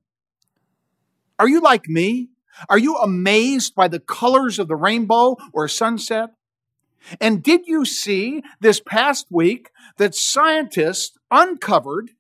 Are 1.38 1.48
you 1.48 1.62
like 1.62 1.88
me? 1.88 2.30
Are 2.70 2.78
you 2.78 2.98
amazed 2.98 3.76
by 3.76 3.88
the 3.88 4.00
colors 4.00 4.60
of 4.60 4.68
the 4.68 4.76
rainbow 4.76 5.38
or 5.54 5.68
sunset? 5.68 6.32
And 7.22 7.42
did 7.42 7.66
you 7.66 7.86
see 7.86 8.44
this 8.60 8.82
past 8.82 9.28
week 9.32 9.70
that 9.98 10.16
scientists 10.16 11.18
uncovered 11.32 12.12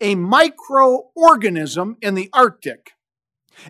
a 0.00 0.16
microorganism 0.16 1.96
in 2.02 2.14
the 2.14 2.28
Arctic? 2.32 2.92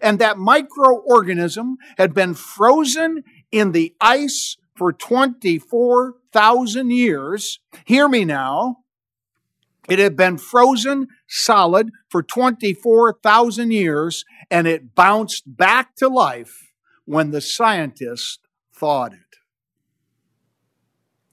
And 0.02 0.18
that 0.18 0.36
microorganism 0.36 1.74
had 1.96 2.14
been 2.14 2.34
frozen 2.34 3.24
in 3.50 3.72
the 3.72 3.94
ice 4.00 4.56
for 4.74 4.92
24,000 4.92 6.90
years. 6.90 7.60
Hear 7.84 8.08
me 8.08 8.24
now. 8.24 8.78
It 9.88 9.98
had 9.98 10.16
been 10.16 10.36
frozen 10.36 11.08
solid 11.26 11.90
for 12.10 12.22
24,000 12.22 13.70
years 13.70 14.24
and 14.50 14.66
it 14.66 14.94
bounced 14.94 15.44
back 15.46 15.96
to 15.96 16.08
life 16.08 16.72
when 17.04 17.30
the 17.30 17.40
scientists 17.40 18.38
thawed 18.72 19.14
it 19.14 19.28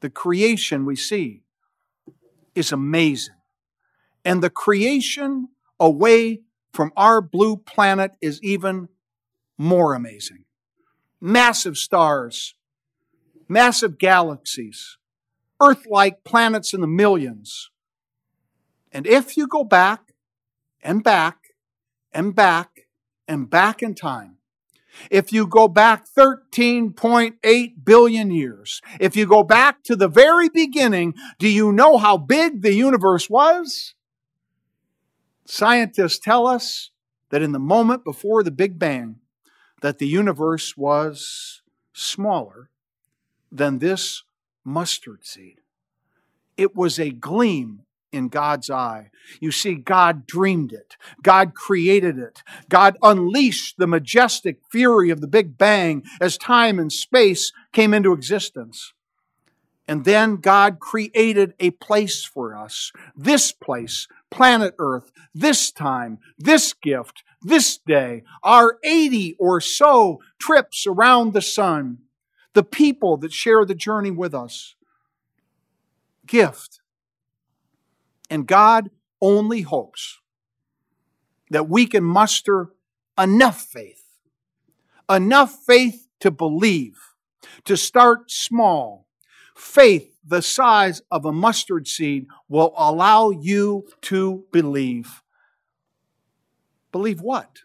the 0.05 0.09
creation 0.11 0.85
we 0.85 0.95
see 0.95 1.41
is 2.53 2.71
amazing. 2.71 3.33
And 4.23 4.43
the 4.43 4.51
creation 4.51 5.47
away 5.79 6.41
from 6.71 6.91
our 6.95 7.21
blue 7.21 7.57
planet 7.57 8.11
is 8.21 8.39
even 8.43 8.89
more 9.57 9.95
amazing. 9.95 10.45
Massive 11.19 11.75
stars, 11.75 12.53
massive 13.47 13.97
galaxies, 13.97 14.99
Earth 15.59 15.87
like 15.89 16.23
planets 16.23 16.71
in 16.71 16.81
the 16.81 16.87
millions. 16.87 17.71
And 18.95 19.05
if 19.05 19.35
you 19.35 19.45
go 19.45 19.65
back 19.65 20.13
and 20.81 21.03
back 21.03 21.37
and 22.13 22.33
back 22.33 22.87
and 23.27 23.49
back 23.49 23.83
in 23.83 23.93
time, 23.93 24.37
If 25.09 25.33
you 25.33 25.47
go 25.47 25.67
back 25.67 26.05
13.8 26.17 27.73
billion 27.83 28.31
years, 28.31 28.81
if 28.99 29.15
you 29.15 29.25
go 29.25 29.43
back 29.43 29.83
to 29.83 29.95
the 29.95 30.07
very 30.07 30.49
beginning, 30.49 31.13
do 31.39 31.49
you 31.49 31.71
know 31.71 31.97
how 31.97 32.17
big 32.17 32.61
the 32.61 32.73
universe 32.73 33.29
was? 33.29 33.93
Scientists 35.45 36.19
tell 36.19 36.47
us 36.47 36.91
that 37.29 37.41
in 37.41 37.51
the 37.51 37.59
moment 37.59 38.03
before 38.03 38.43
the 38.43 38.51
Big 38.51 38.79
Bang, 38.79 39.17
that 39.81 39.99
the 39.99 40.07
universe 40.07 40.75
was 40.77 41.61
smaller 41.93 42.69
than 43.51 43.79
this 43.79 44.23
mustard 44.63 45.25
seed. 45.25 45.61
It 46.57 46.75
was 46.75 46.97
a 46.97 47.11
gleam 47.11 47.84
in 48.15 48.29
God's 48.29 48.69
eye. 48.69 49.09
You 49.39 49.51
see, 49.51 49.75
God 49.75 50.25
dreamed 50.25 50.71
it. 50.71 50.95
God 51.21 51.53
created 51.53 52.17
it. 52.17 52.43
God 52.69 52.97
unleashed 53.03 53.77
the 53.77 53.87
majestic 53.87 54.59
fury 54.71 55.09
of 55.09 55.21
the 55.21 55.27
Big 55.27 55.57
Bang 55.57 56.03
as 56.21 56.37
time 56.37 56.79
and 56.79 56.91
space 56.91 57.51
came 57.73 57.93
into 57.93 58.13
existence. 58.13 58.93
And 59.87 60.03
then 60.03 60.37
God 60.37 60.79
created 60.79 61.53
a 61.59 61.71
place 61.71 62.23
for 62.23 62.55
us. 62.55 62.91
This 63.15 63.51
place, 63.51 64.07
planet 64.31 64.73
Earth, 64.79 65.11
this 65.33 65.71
time, 65.71 66.19
this 66.39 66.73
gift, 66.73 67.23
this 67.41 67.77
day, 67.77 68.23
our 68.41 68.79
80 68.83 69.35
or 69.37 69.61
so 69.61 70.21
trips 70.39 70.87
around 70.87 71.33
the 71.33 71.41
sun, 71.41 71.99
the 72.53 72.63
people 72.63 73.17
that 73.17 73.31
share 73.33 73.65
the 73.65 73.75
journey 73.75 74.09
with 74.09 74.33
us. 74.33 74.75
Gift 76.25 76.79
and 78.29 78.47
God 78.47 78.89
only 79.21 79.61
hopes 79.61 80.19
that 81.49 81.69
we 81.69 81.85
can 81.85 82.03
muster 82.03 82.69
enough 83.17 83.61
faith, 83.61 84.03
enough 85.09 85.55
faith 85.65 86.07
to 86.19 86.31
believe, 86.31 86.97
to 87.65 87.77
start 87.77 88.31
small. 88.31 89.07
Faith 89.55 90.15
the 90.25 90.41
size 90.41 91.01
of 91.11 91.23
a 91.23 91.31
mustard 91.31 91.87
seed 91.87 92.25
will 92.49 92.73
allow 92.75 93.29
you 93.29 93.87
to 94.01 94.45
believe. 94.51 95.21
Believe 96.91 97.21
what? 97.21 97.59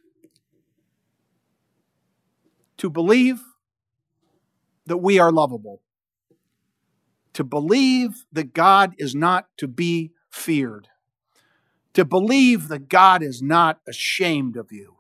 To 2.79 2.91
believe 2.91 3.41
that 4.87 4.99
we 4.99 5.19
are 5.19 5.33
lovable. 5.33 5.83
To 7.35 7.45
believe 7.45 8.27
that 8.33 8.53
God 8.53 8.95
is 8.99 9.15
not 9.15 9.47
to 9.57 9.69
be 9.69 10.13
feared. 10.31 10.89
To 11.95 12.05
believe 12.05 12.69
that 12.69 12.89
God 12.89 13.23
is 13.23 13.43
not 13.43 13.81
ashamed 13.87 14.57
of 14.57 14.71
you. 14.73 14.97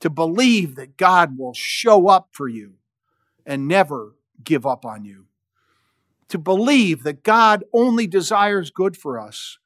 To 0.00 0.10
believe 0.10 0.76
that 0.76 0.96
God 0.96 1.36
will 1.38 1.54
show 1.54 2.08
up 2.08 2.28
for 2.30 2.48
you 2.48 2.74
and 3.44 3.66
never 3.66 4.14
give 4.42 4.66
up 4.66 4.84
on 4.84 5.04
you. 5.04 5.26
To 6.28 6.38
believe 6.38 7.02
that 7.02 7.22
God 7.22 7.64
only 7.72 8.06
desires 8.06 8.70
good 8.70 8.96
for 8.96 9.18
us. 9.18 9.58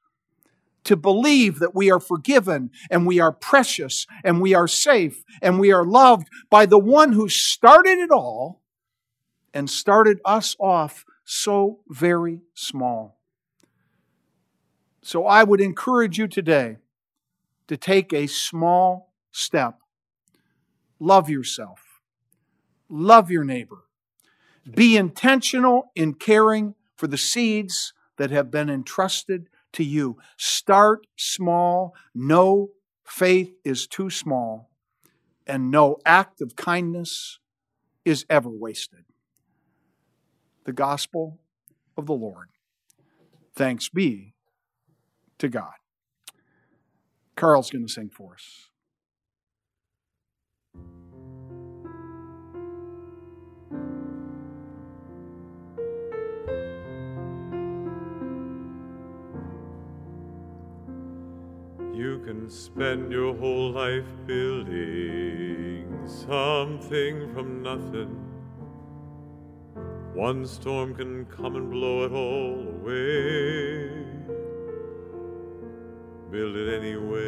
To 0.85 0.97
believe 0.97 1.59
that 1.59 1.75
we 1.75 1.91
are 1.91 2.01
forgiven 2.01 2.71
and 2.91 3.07
we 3.07 3.21
are 3.21 3.33
precious 3.33 4.07
and 4.25 4.41
we 4.41 4.55
are 4.55 4.69
safe 4.69 5.25
and 5.43 5.61
we 5.61 5.73
are 5.73 5.85
loved 5.85 6.29
by 6.49 6.65
the 6.65 6.79
one 6.79 7.13
who 7.13 7.29
started 7.29 7.99
it 7.99 8.11
all 8.11 8.63
and 9.53 9.69
started 9.69 10.21
us 10.25 10.57
off 10.59 11.05
so 11.25 11.81
very 11.89 12.41
small. 12.55 13.20
So 15.03 15.27
I 15.27 15.45
would 15.45 15.61
encourage 15.61 16.19
you 16.19 16.29
today 16.29 16.77
to 17.69 17.77
take 17.77 18.13
a 18.13 18.27
small 18.27 19.13
step. 19.33 19.79
Love 20.99 21.31
yourself. 21.31 22.01
Love 22.89 23.31
your 23.31 23.45
neighbor. 23.45 23.85
Be 24.71 24.97
intentional 24.97 25.91
in 25.95 26.15
caring 26.15 26.75
for 26.97 27.07
the 27.07 27.17
seeds 27.17 27.95
that 28.19 28.31
have 28.31 28.51
been 28.51 28.69
entrusted 28.69 29.49
to 29.73 29.85
you. 29.85 30.19
Start 30.37 31.07
small. 31.17 31.95
No 32.15 32.71
faith 33.05 33.55
is 33.65 33.87
too 33.87 34.11
small, 34.11 34.71
and 35.47 35.71
no 35.71 35.97
act 36.05 36.41
of 36.41 36.57
kindness 36.57 37.39
is 38.05 38.27
ever 38.29 38.51
wasted. 38.51 39.05
The 40.65 40.73
gospel 40.73 41.41
of 41.97 42.07
the 42.07 42.13
Lord. 42.13 42.49
Thanks 43.55 43.89
be 43.89 44.35
to 45.41 45.49
God. 45.49 45.73
Carl's 47.35 47.71
going 47.71 47.87
to 47.87 47.93
sing 47.93 48.11
for 48.11 48.35
us. 48.35 48.69
You 61.95 62.21
can 62.25 62.49
spend 62.49 63.11
your 63.13 63.35
whole 63.35 63.73
life 63.73 64.05
building 64.27 65.87
something 66.07 67.33
from 67.35 67.63
nothing. 67.63 68.27
One 70.15 70.47
storm 70.47 70.95
can 70.95 71.25
come 71.27 71.57
and 71.57 71.71
blow 71.71 72.05
it 72.05 72.13
all 72.13 72.69
away 72.69 74.10
build 76.31 76.55
it 76.55 76.81
anyway. 76.81 77.27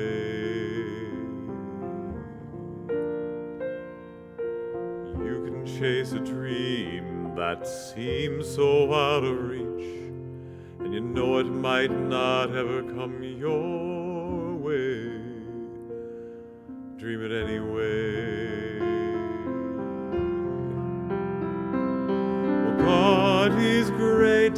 You 5.18 5.42
can 5.44 5.66
chase 5.66 6.12
a 6.12 6.20
dream 6.20 7.34
that 7.34 7.66
seems 7.66 8.48
so 8.54 8.94
out 8.94 9.24
of 9.24 9.36
reach, 9.42 10.12
and 10.78 10.94
you 10.94 11.00
know 11.00 11.38
it 11.38 11.48
might 11.48 11.90
not 11.90 12.54
ever 12.54 12.84
come 12.84 13.20
your 13.24 14.54
way. 14.54 15.18
Dream 16.96 17.24
it 17.24 17.32
anyway. 17.32 18.78
Well, 22.62 22.76
God 22.86 23.60
is 23.60 23.90
great, 23.90 24.54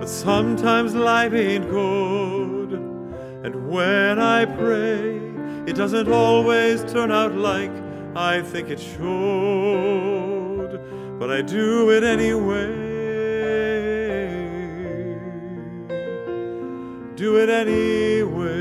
but 0.00 0.08
sometimes 0.08 0.94
life 0.94 1.34
ain't 1.34 1.68
good. 1.68 2.47
And 3.48 3.66
when 3.70 4.18
I 4.18 4.44
pray, 4.44 5.16
it 5.66 5.72
doesn't 5.72 6.12
always 6.12 6.84
turn 6.92 7.10
out 7.10 7.34
like 7.34 7.70
I 8.14 8.42
think 8.42 8.68
it 8.68 8.78
should, 8.78 8.98
but 11.18 11.30
I 11.30 11.40
do 11.40 11.90
it 11.90 12.04
anyway. 12.04 12.66
Do 17.14 17.38
it 17.38 17.48
anyway. 17.48 18.58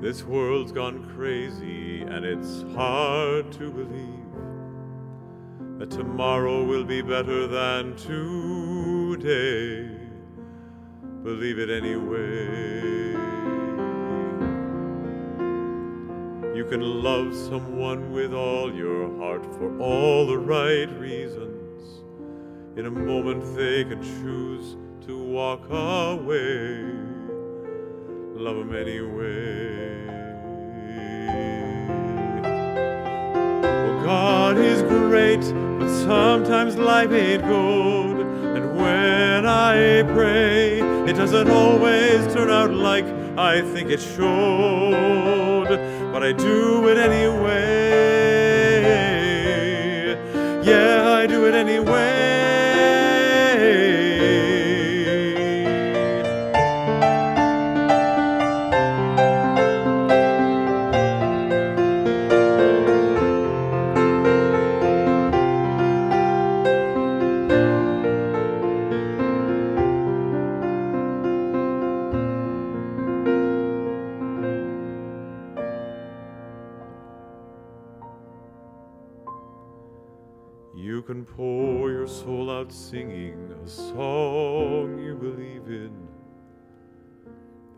This 0.00 0.24
world's 0.24 0.72
gone 0.72 1.04
crazy 1.14 2.00
and 2.00 2.24
it's 2.24 2.62
hard 2.74 3.52
to 3.52 3.70
believe 3.70 4.24
that 5.78 5.90
tomorrow 5.90 6.64
will 6.64 6.84
be 6.84 7.02
better 7.02 7.46
than 7.46 7.94
today. 7.96 9.03
Believe 11.22 11.58
it 11.58 11.70
anyway. 11.70 13.12
You 16.54 16.64
can 16.64 16.80
love 16.80 17.34
someone 17.34 18.12
with 18.12 18.32
all 18.32 18.74
your 18.74 19.16
heart 19.18 19.44
for 19.56 19.78
all 19.80 20.26
the 20.26 20.38
right 20.38 20.90
reasons. 20.98 22.02
In 22.76 22.86
a 22.86 22.90
moment, 22.90 23.56
they 23.56 23.84
can 23.84 24.02
choose 24.02 24.76
to 25.06 25.16
walk 25.22 25.64
away. 25.70 26.82
Love 28.34 28.56
them 28.56 28.74
anyway. 28.74 30.04
God 34.04 34.58
is 34.58 34.82
great, 34.82 35.40
but 35.78 35.88
sometimes 36.04 36.76
life 36.76 37.10
ain't 37.12 37.42
good. 37.44 38.13
When 38.84 39.46
I 39.46 40.02
pray, 40.12 40.80
it 41.08 41.14
doesn't 41.14 41.48
always 41.50 42.20
turn 42.34 42.50
out 42.50 42.70
like 42.70 43.06
I 43.38 43.62
think 43.62 43.88
it 43.88 44.00
should. 44.00 45.70
But 46.12 46.22
I 46.22 46.32
do 46.32 46.86
it 46.88 46.98
anyway. 46.98 47.54
Yeah, 50.62 51.12
I 51.20 51.26
do 51.26 51.46
it 51.46 51.54
anyway. 51.54 52.33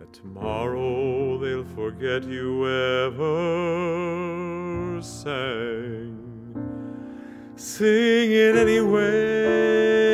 That 0.07 0.21
tomorrow 0.23 1.38
they'll 1.38 1.64
forget 1.64 2.25
you 2.25 2.66
ever 2.69 3.23
sang. 5.03 6.23
Sing 7.57 8.31
it 8.31 8.57
anyway. 8.57 10.06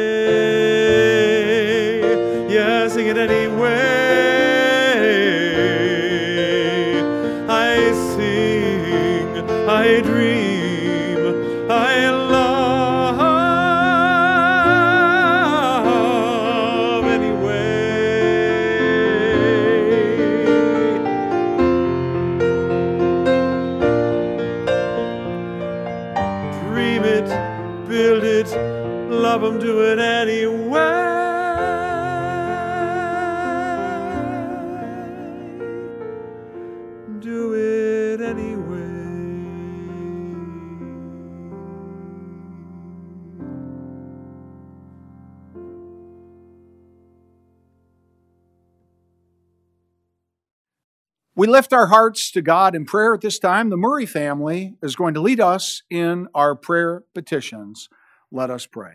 Lift 51.52 51.74
our 51.74 51.86
hearts 51.86 52.30
to 52.30 52.40
God 52.40 52.74
in 52.74 52.86
prayer 52.86 53.12
at 53.12 53.20
this 53.20 53.38
time. 53.38 53.68
The 53.68 53.76
Murray 53.76 54.06
family 54.06 54.74
is 54.82 54.96
going 54.96 55.12
to 55.14 55.20
lead 55.20 55.38
us 55.38 55.82
in 55.90 56.26
our 56.34 56.56
prayer 56.56 57.04
petitions. 57.14 57.90
Let 58.30 58.48
us 58.48 58.64
pray. 58.64 58.94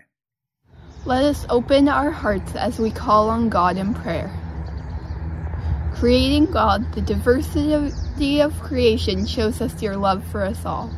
Let 1.06 1.24
us 1.24 1.46
open 1.50 1.88
our 1.88 2.10
hearts 2.10 2.56
as 2.56 2.80
we 2.80 2.89
call 2.89 3.30
on 3.30 3.50
God 3.50 3.78
in 3.78 3.93
prayer. 3.93 4.32
Creating 5.93 6.48
God, 6.48 6.91
the 6.96 7.02
diversity 7.02 8.41
of 8.41 8.60
creation 8.60 9.28
shows 9.28 9.62
us 9.62 9.80
your 9.80 9.96
love 9.96 10.24
for 10.26 10.41
us 10.41 10.65
all. 10.65 10.91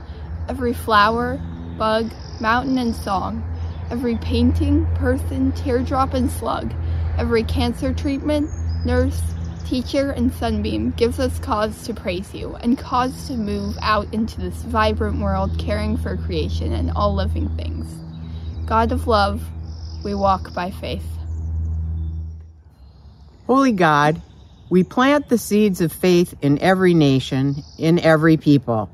Every 0.48 0.74
flower, 0.74 1.42
bug, 1.78 2.10
mountain, 2.40 2.78
and 2.78 2.96
song, 2.96 3.44
every 3.92 4.16
painting, 4.16 4.86
person, 4.96 5.52
teardrop, 5.52 6.14
and 6.14 6.32
slug, 6.32 6.74
every 7.18 7.44
cancer 7.44 7.94
treatment, 7.94 8.50
nurse, 8.86 9.22
teacher, 9.66 10.12
and 10.12 10.34
sunbeam 10.34 10.92
gives 10.92 11.20
us 11.20 11.40
cause 11.40 11.84
to 11.84 11.94
praise 11.94 12.34
you 12.34 12.56
and 12.56 12.78
cause 12.78 13.28
to 13.28 13.34
move 13.34 13.78
out 13.82 14.14
into 14.14 14.40
this 14.40 14.56
vibrant 14.64 15.20
world 15.20 15.58
caring 15.60 15.98
for 15.98 16.18
creation 16.18 16.74
and 16.74 16.92
all 16.92 17.14
living 17.14 17.50
things. 17.56 17.88
God 18.66 18.92
of 18.92 19.08
love, 19.08 19.44
we 20.04 20.14
walk 20.14 20.54
by 20.54 20.72
faith. 20.72 21.06
Holy 23.48 23.72
God, 23.72 24.22
we 24.70 24.84
plant 24.84 25.30
the 25.30 25.38
seeds 25.38 25.82
of 25.82 25.92
faith 25.92 26.36
in 26.42 26.60
every 26.60 26.94
nation, 26.94 27.64
in 27.78 28.00
every 28.00 28.38
people. 28.38 28.90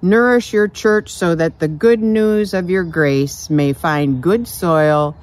Nourish 0.00 0.52
your 0.52 0.68
church 0.68 1.10
so 1.10 1.34
that 1.34 1.58
the 1.58 1.66
good 1.66 2.00
news 2.00 2.54
of 2.54 2.70
your 2.70 2.84
grace 2.84 3.50
may 3.50 3.72
find 3.72 4.22
good 4.22 4.46
soil, 4.46 5.16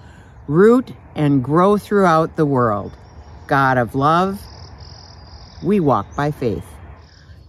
root, 0.47 0.91
and 1.15 1.41
grow 1.41 1.77
throughout 1.77 2.35
the 2.35 2.45
world. 2.45 2.91
God 3.47 3.77
of 3.77 3.95
love, 3.95 4.41
we 5.65 5.79
walk 5.79 6.15
by 6.15 6.31
faith. 6.31 6.65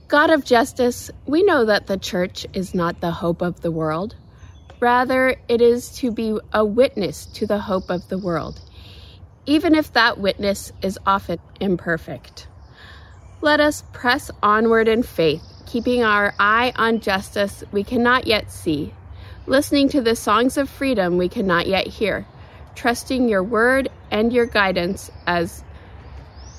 God 0.09 0.31
of 0.31 0.45
justice, 0.45 1.11
we 1.27 1.43
know 1.43 1.65
that 1.67 1.87
the 1.87 1.99
church 1.99 2.47
is 2.53 2.75
not 2.75 3.01
the 3.01 3.11
hope 3.11 3.43
of 3.43 3.61
the 3.61 3.71
world. 3.71 4.17
Rather, 4.81 5.37
it 5.49 5.61
is 5.61 5.91
to 5.97 6.11
be 6.11 6.39
a 6.53 6.65
witness 6.65 7.27
to 7.27 7.47
the 7.47 7.59
hope 7.59 7.91
of 7.91 8.09
the 8.09 8.19
world, 8.19 8.61
even 9.45 9.75
if 9.75 9.93
that 9.93 10.19
witness 10.19 10.73
is 10.83 10.99
often 11.07 11.39
imperfect. 11.61 12.47
Let 13.41 13.61
us 13.61 13.83
press 13.93 14.31
onward 14.43 14.89
in 14.89 15.03
faith, 15.03 15.43
keeping 15.67 16.03
our 16.03 16.35
eye 16.39 16.73
on 16.77 17.01
justice 17.01 17.65
we 17.73 17.85
cannot 17.85 18.27
yet 18.27 18.51
see, 18.51 18.95
listening 19.47 19.89
to 19.91 20.01
the 20.01 20.17
songs 20.17 20.57
of 20.57 20.71
freedom 20.71 21.19
we 21.19 21.29
cannot 21.29 21.67
yet 21.67 21.87
hear, 21.87 22.27
trusting 22.75 23.29
your 23.29 23.43
word 23.43 23.89
and 24.11 24.33
your 24.33 24.47
guidance 24.47 25.11
as 25.27 25.65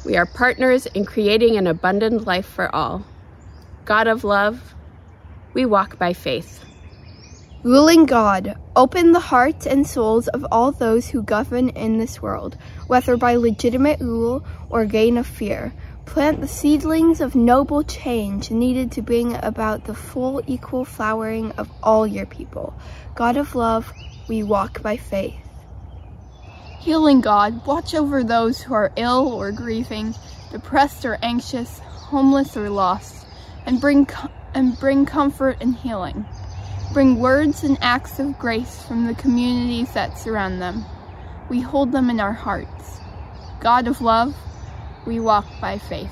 we 0.07 0.15
are 0.15 0.25
partners 0.25 0.85
in 0.85 1.03
creating 1.03 1.57
an 1.57 1.67
abundant 1.67 2.25
life 2.25 2.45
for 2.45 2.73
all. 2.73 3.05
God 3.83 4.07
of 4.07 4.23
love, 4.23 4.73
we 5.53 5.65
walk 5.65 5.99
by 5.99 6.13
faith. 6.13 6.63
Ruling 7.63 8.05
God, 8.05 8.55
open 8.73 9.11
the 9.11 9.19
hearts 9.19 9.67
and 9.67 9.85
souls 9.85 10.29
of 10.29 10.45
all 10.49 10.71
those 10.71 11.09
who 11.09 11.21
govern 11.23 11.67
in 11.67 11.97
this 11.97 12.21
world, 12.21 12.57
whether 12.87 13.17
by 13.17 13.35
legitimate 13.35 13.99
rule 13.99 14.45
or 14.69 14.85
gain 14.85 15.17
of 15.17 15.27
fear. 15.27 15.73
Plant 16.05 16.39
the 16.39 16.47
seedlings 16.47 17.19
of 17.19 17.35
noble 17.35 17.83
change 17.83 18.49
needed 18.49 18.93
to 18.93 19.01
bring 19.01 19.35
about 19.35 19.83
the 19.83 19.93
full 19.93 20.41
equal 20.47 20.85
flowering 20.85 21.51
of 21.57 21.69
all 21.83 22.07
your 22.07 22.25
people. 22.25 22.73
God 23.13 23.35
of 23.35 23.55
love, 23.55 23.91
we 24.29 24.41
walk 24.41 24.81
by 24.81 24.95
faith. 24.95 25.46
Healing 26.87 27.19
God, 27.19 27.65
watch 27.65 27.93
over 27.93 28.23
those 28.23 28.61
who 28.61 28.73
are 28.73 28.93
ill 28.95 29.27
or 29.33 29.51
grieving, 29.51 30.15
depressed 30.51 31.03
or 31.03 31.17
anxious, 31.21 31.79
homeless 31.79 32.55
or 32.55 32.69
lost, 32.69 33.27
and 33.65 33.81
bring 33.81 34.07
and 34.53 34.79
bring 34.79 35.05
comfort 35.05 35.57
and 35.59 35.75
healing. 35.75 36.25
Bring 36.93 37.19
words 37.19 37.65
and 37.65 37.77
acts 37.81 38.19
of 38.19 38.39
grace 38.39 38.83
from 38.83 39.05
the 39.05 39.15
communities 39.15 39.91
that 39.95 40.17
surround 40.17 40.61
them. 40.61 40.85
We 41.49 41.59
hold 41.59 41.91
them 41.91 42.09
in 42.09 42.21
our 42.21 42.31
hearts. 42.31 43.01
God 43.59 43.89
of 43.89 43.99
love, 43.99 44.33
we 45.05 45.19
walk 45.19 45.45
by 45.59 45.79
faith. 45.79 46.09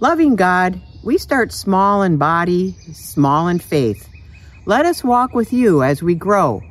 Loving 0.00 0.36
God, 0.36 0.78
we 1.02 1.16
start 1.16 1.50
small 1.50 2.02
in 2.02 2.18
body, 2.18 2.76
small 2.92 3.48
in 3.48 3.58
faith. 3.58 4.06
Let 4.66 4.84
us 4.84 5.02
walk 5.02 5.32
with 5.32 5.50
you 5.50 5.82
as 5.82 6.02
we 6.02 6.14
grow, 6.14 6.62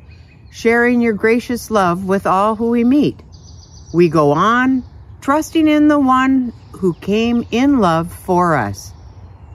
sharing 0.54 1.02
your 1.02 1.14
gracious 1.14 1.72
love 1.72 2.06
with 2.06 2.28
all 2.28 2.56
who 2.56 2.70
we 2.70 2.84
meet. 2.84 3.20
We 3.92 4.08
go 4.08 4.32
on, 4.32 4.84
trusting 5.20 5.68
in 5.68 5.88
the 5.88 6.00
one 6.00 6.54
who 6.74 6.94
came 6.94 7.44
in 7.50 7.80
love 7.80 8.14
for 8.14 8.56
us, 8.56 8.94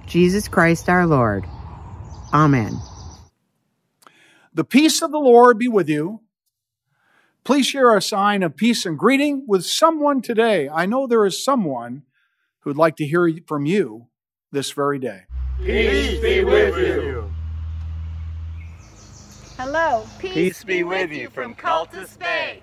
Jesus 0.06 0.48
Christ 0.48 0.88
our 0.88 1.06
Lord. 1.06 1.44
Amen. 2.34 2.76
The 4.52 4.64
peace 4.64 5.00
of 5.00 5.12
the 5.12 5.20
Lord 5.20 5.56
be 5.56 5.68
with 5.68 5.88
you. 5.88 6.20
Please 7.44 7.66
share 7.66 7.96
a 7.96 8.02
sign 8.02 8.42
of 8.42 8.56
peace 8.56 8.84
and 8.84 8.98
greeting 8.98 9.44
with 9.46 9.64
someone 9.64 10.20
today. 10.20 10.68
I 10.68 10.86
know 10.86 11.06
there 11.06 11.24
is 11.24 11.42
someone 11.42 12.02
who'd 12.60 12.76
like 12.76 12.96
to 12.96 13.06
hear 13.06 13.30
from 13.46 13.66
you 13.66 14.08
this 14.50 14.72
very 14.72 14.98
day. 14.98 15.22
Peace 15.64 16.20
be 16.20 16.42
with 16.42 16.76
you. 16.76 17.27
Hello, 19.58 20.06
peace, 20.20 20.34
Peace 20.34 20.62
be 20.62 20.84
with 20.84 21.10
you 21.10 21.28
from 21.30 21.52
Cultus 21.52 22.16
Bay. 22.16 22.62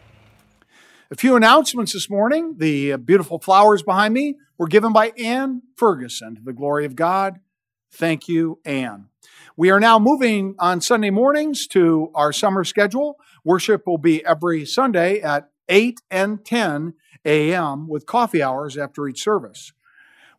A 1.12 1.16
few 1.16 1.36
announcements 1.36 1.92
this 1.92 2.10
morning. 2.10 2.56
The 2.58 2.94
uh, 2.94 2.98
beautiful 2.98 3.38
flowers 3.38 3.84
behind 3.84 4.14
me 4.14 4.36
were 4.58 4.70
given 4.70 4.94
by 4.94 5.12
Ann 5.20 5.64
Ferguson 5.76 6.36
to 6.36 6.42
the 6.42 6.54
glory 6.54 6.86
of 6.86 6.96
God. 6.96 7.42
Thank 7.92 8.30
you, 8.30 8.60
Ann. 8.64 9.10
We 9.58 9.72
are 9.72 9.80
now 9.82 10.00
moving 10.00 10.56
on 10.58 10.80
Sunday 10.80 11.10
mornings 11.10 11.68
to 11.68 12.12
our 12.16 12.32
summer 12.32 12.64
schedule. 12.64 13.18
Worship 13.44 13.86
will 13.86 13.98
be 13.98 14.26
every 14.26 14.66
Sunday 14.66 15.20
at 15.20 15.50
8 15.68 16.00
and 16.10 16.46
10 16.46 16.94
a.m. 17.26 17.90
with 17.90 18.06
coffee 18.06 18.42
hours 18.42 18.78
after 18.78 19.06
each 19.06 19.22
service. 19.22 19.74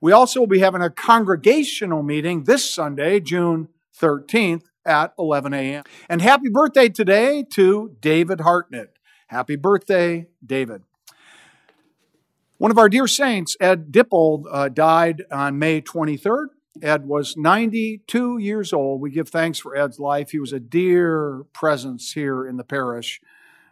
We 0.01 0.11
also 0.11 0.41
will 0.41 0.47
be 0.47 0.61
having 0.61 0.81
a 0.81 0.89
congregational 0.89 2.03
meeting 2.03 2.45
this 2.45 2.65
Sunday, 2.69 3.21
June 3.21 3.69
13th 4.01 4.63
at 4.87 5.13
11 5.19 5.53
a.m. 5.53 5.85
And 6.09 6.23
happy 6.23 6.49
birthday 6.49 6.89
today 6.89 7.45
to 7.55 7.97
David 8.01 8.41
Hartnett. 8.41 8.97
Happy 9.29 9.57
birthday, 9.57 10.29
David. 10.45 10.83
One 12.59 12.71
of 12.71 12.79
our 12.79 12.89
dear 12.89 13.07
saints, 13.07 13.57
Ed 13.61 13.93
Dippold, 13.93 14.45
uh, 14.51 14.69
died 14.69 15.25
on 15.31 15.59
May 15.59 15.83
23rd. 15.83 16.47
Ed 16.83 17.07
was 17.07 17.37
92 17.37 18.39
years 18.39 18.73
old. 18.73 19.01
We 19.01 19.11
give 19.11 19.29
thanks 19.29 19.59
for 19.59 19.77
Ed's 19.77 19.99
life. 19.99 20.31
He 20.31 20.39
was 20.39 20.53
a 20.53 20.61
dear 20.61 21.43
presence 21.53 22.13
here 22.13 22.47
in 22.47 22.57
the 22.57 22.65
parish. 22.65 23.21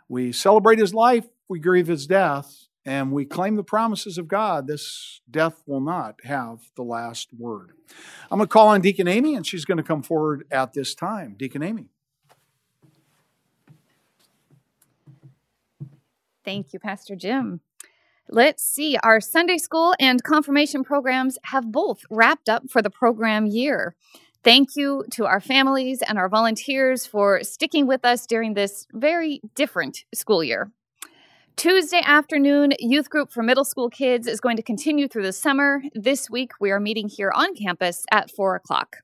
We 0.08 0.32
celebrate 0.32 0.78
his 0.78 0.92
life, 0.92 1.24
we 1.48 1.60
grieve 1.60 1.86
his 1.86 2.06
death, 2.06 2.63
and 2.84 3.12
we 3.12 3.24
claim 3.24 3.56
the 3.56 3.64
promises 3.64 4.18
of 4.18 4.28
God, 4.28 4.66
this 4.66 5.20
death 5.30 5.62
will 5.66 5.80
not 5.80 6.20
have 6.24 6.58
the 6.76 6.82
last 6.82 7.28
word. 7.36 7.72
I'm 8.30 8.38
going 8.38 8.48
to 8.48 8.52
call 8.52 8.68
on 8.68 8.80
Deacon 8.80 9.08
Amy, 9.08 9.34
and 9.34 9.46
she's 9.46 9.64
going 9.64 9.78
to 9.78 9.82
come 9.82 10.02
forward 10.02 10.46
at 10.50 10.72
this 10.74 10.94
time. 10.94 11.34
Deacon 11.38 11.62
Amy. 11.62 11.88
Thank 16.44 16.72
you, 16.72 16.78
Pastor 16.78 17.16
Jim. 17.16 17.60
Let's 18.28 18.62
see, 18.62 18.96
our 19.02 19.20
Sunday 19.20 19.58
school 19.58 19.94
and 20.00 20.22
confirmation 20.22 20.82
programs 20.82 21.38
have 21.44 21.70
both 21.70 22.00
wrapped 22.10 22.48
up 22.48 22.70
for 22.70 22.80
the 22.80 22.90
program 22.90 23.46
year. 23.46 23.94
Thank 24.42 24.76
you 24.76 25.04
to 25.12 25.26
our 25.26 25.40
families 25.40 26.02
and 26.02 26.18
our 26.18 26.28
volunteers 26.28 27.06
for 27.06 27.42
sticking 27.42 27.86
with 27.86 28.04
us 28.04 28.26
during 28.26 28.54
this 28.54 28.86
very 28.92 29.40
different 29.54 30.04
school 30.14 30.44
year. 30.44 30.70
Tuesday 31.56 32.00
afternoon, 32.04 32.72
youth 32.80 33.08
group 33.08 33.30
for 33.30 33.40
middle 33.42 33.64
school 33.64 33.88
kids 33.88 34.26
is 34.26 34.40
going 34.40 34.56
to 34.56 34.62
continue 34.62 35.06
through 35.06 35.22
the 35.22 35.32
summer. 35.32 35.82
This 35.94 36.28
week, 36.28 36.50
we 36.60 36.72
are 36.72 36.80
meeting 36.80 37.08
here 37.08 37.30
on 37.32 37.54
campus 37.54 38.04
at 38.10 38.28
4 38.28 38.56
o'clock. 38.56 38.96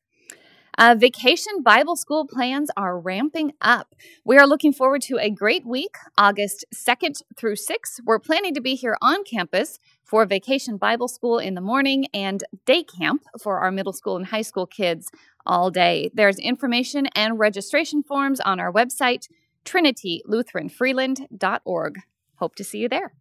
Uh, 0.76 0.96
vacation 0.98 1.62
Bible 1.62 1.94
school 1.94 2.26
plans 2.26 2.68
are 2.76 2.98
ramping 2.98 3.52
up. 3.60 3.94
We 4.24 4.36
are 4.36 4.48
looking 4.48 4.72
forward 4.72 5.00
to 5.02 5.16
a 5.18 5.30
great 5.30 5.64
week, 5.64 5.94
August 6.18 6.64
2nd 6.74 7.22
through 7.36 7.54
6th. 7.54 8.00
We're 8.04 8.18
planning 8.18 8.52
to 8.54 8.60
be 8.60 8.74
here 8.74 8.98
on 9.00 9.22
campus 9.22 9.78
for 10.02 10.26
vacation 10.26 10.76
Bible 10.76 11.06
school 11.06 11.38
in 11.38 11.54
the 11.54 11.60
morning 11.60 12.06
and 12.12 12.42
day 12.66 12.82
camp 12.82 13.22
for 13.40 13.60
our 13.60 13.70
middle 13.70 13.92
school 13.92 14.16
and 14.16 14.26
high 14.26 14.42
school 14.42 14.66
kids 14.66 15.12
all 15.46 15.70
day. 15.70 16.10
There's 16.14 16.38
information 16.38 17.06
and 17.14 17.38
registration 17.38 18.02
forms 18.02 18.40
on 18.40 18.58
our 18.58 18.72
website, 18.72 19.28
trinitylutheranfreeland.org. 19.64 22.00
Hope 22.40 22.54
to 22.56 22.64
see 22.64 22.78
you 22.78 22.88
there. 22.88 23.12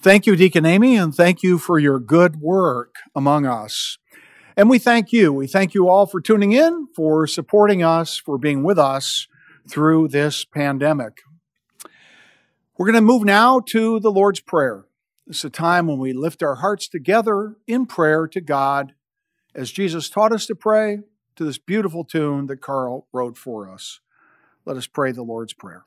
Thank 0.00 0.26
you, 0.26 0.34
Deacon 0.36 0.66
Amy, 0.66 0.96
and 0.96 1.14
thank 1.14 1.42
you 1.42 1.58
for 1.58 1.78
your 1.78 1.98
good 1.98 2.40
work 2.40 2.96
among 3.14 3.46
us. 3.46 3.96
And 4.56 4.68
we 4.68 4.78
thank 4.78 5.12
you. 5.12 5.32
We 5.32 5.46
thank 5.46 5.72
you 5.72 5.88
all 5.88 6.06
for 6.06 6.20
tuning 6.20 6.52
in, 6.52 6.88
for 6.94 7.26
supporting 7.28 7.82
us, 7.82 8.18
for 8.18 8.36
being 8.36 8.64
with 8.64 8.78
us 8.78 9.28
through 9.68 10.08
this 10.08 10.44
pandemic. 10.44 11.22
We're 12.76 12.86
going 12.86 12.94
to 12.94 13.00
move 13.00 13.24
now 13.24 13.60
to 13.68 14.00
the 14.00 14.10
Lord's 14.10 14.40
Prayer. 14.40 14.86
It's 15.28 15.44
a 15.44 15.50
time 15.50 15.86
when 15.86 15.98
we 15.98 16.12
lift 16.12 16.42
our 16.42 16.56
hearts 16.56 16.88
together 16.88 17.56
in 17.68 17.86
prayer 17.86 18.26
to 18.26 18.40
God 18.40 18.94
as 19.54 19.70
Jesus 19.70 20.10
taught 20.10 20.32
us 20.32 20.46
to 20.46 20.56
pray 20.56 20.98
to 21.36 21.44
this 21.44 21.58
beautiful 21.58 22.04
tune 22.04 22.46
that 22.46 22.60
Carl 22.60 23.06
wrote 23.12 23.38
for 23.38 23.70
us. 23.72 24.00
Let 24.66 24.78
us 24.78 24.86
pray 24.86 25.12
the 25.12 25.22
Lord's 25.22 25.52
Prayer. 25.52 25.84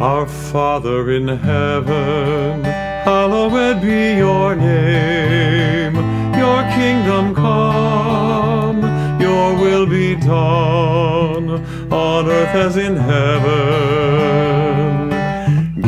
Our 0.00 0.26
Father 0.26 1.10
in 1.10 1.26
heaven, 1.26 2.62
hallowed 2.64 3.82
be 3.82 4.16
your 4.16 4.54
name. 4.54 5.96
Your 6.36 6.62
kingdom 6.70 7.34
come, 7.34 8.80
your 9.20 9.54
will 9.56 9.86
be 9.86 10.14
done, 10.14 11.50
on 11.92 12.28
earth 12.28 12.54
as 12.54 12.76
in 12.76 12.94
heaven. 12.96 14.69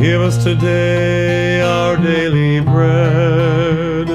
Give 0.02 0.20
us 0.20 0.42
today 0.42 1.60
our 1.60 1.96
daily 1.96 2.58
bread. 2.58 4.08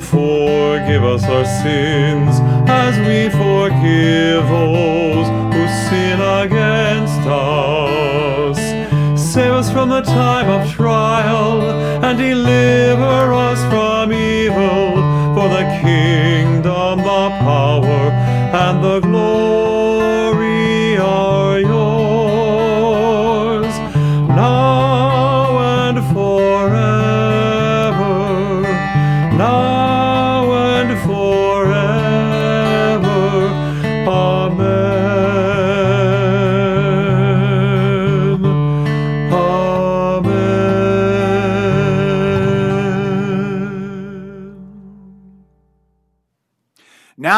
Forgive 0.00 1.04
us 1.04 1.24
our 1.24 1.44
sins 1.44 2.40
as 2.66 2.96
we 3.00 3.28
forgive 3.28 4.48
those 4.48 5.28
who 5.52 5.68
sin 5.90 6.22
against 6.22 7.20
us. 7.28 8.56
Save 9.34 9.52
us 9.52 9.70
from 9.70 9.90
the 9.90 10.00
time 10.00 10.48
of 10.48 10.72
trial 10.72 11.60
and 12.02 12.16
deliver 12.16 13.34
us 13.34 13.55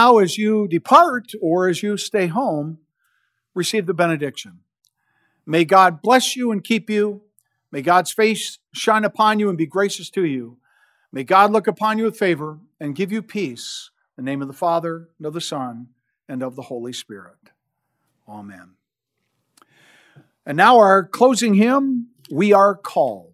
Now, 0.09 0.17
as 0.17 0.39
you 0.39 0.67
depart 0.69 1.33
or 1.39 1.69
as 1.69 1.83
you 1.83 1.99
stay 1.99 2.29
home, 2.29 2.79
receive 3.55 3.85
the 3.85 3.93
benediction. 3.93 4.61
May 5.45 5.67
God 5.67 6.01
bless 6.01 6.35
you 6.35 6.51
and 6.51 6.65
keep 6.65 6.89
you. 6.89 7.21
May 7.71 7.83
God's 7.83 8.11
face 8.11 8.59
shine 8.73 9.05
upon 9.05 9.39
you 9.39 9.51
and 9.51 9.59
be 9.59 9.67
gracious 9.67 10.09
to 10.13 10.25
you. 10.25 10.57
May 11.13 11.25
God 11.25 11.53
look 11.53 11.67
upon 11.67 11.99
you 11.99 12.05
with 12.05 12.17
favor 12.17 12.59
and 12.81 12.97
give 12.97 13.13
you 13.13 13.21
peace. 13.21 13.91
In 14.17 14.25
the 14.25 14.31
name 14.31 14.41
of 14.41 14.49
the 14.49 14.55
Father, 14.55 15.11
and 15.19 15.27
of 15.27 15.35
the 15.35 15.43
Son, 15.43 15.89
and 16.27 16.43
of 16.43 16.57
the 16.57 16.63
Holy 16.63 16.95
Spirit. 16.95 17.51
Amen. 18.27 18.77
And 20.47 20.57
now, 20.57 20.79
our 20.79 21.05
closing 21.05 21.53
hymn, 21.53 22.13
We 22.31 22.55
Are 22.55 22.75
Called. 22.75 23.28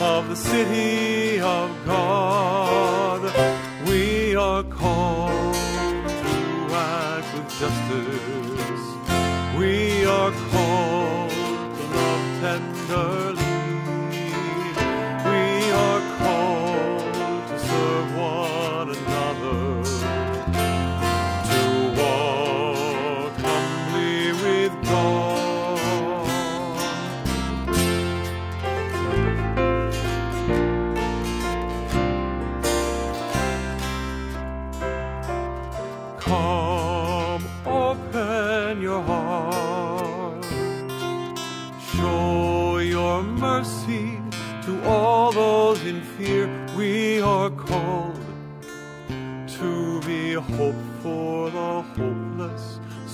Of 0.00 0.28
the 0.30 0.36
city 0.36 1.40
of 1.40 1.70
God. 1.84 3.20
We 3.86 4.34
are 4.34 4.62
called 4.62 5.19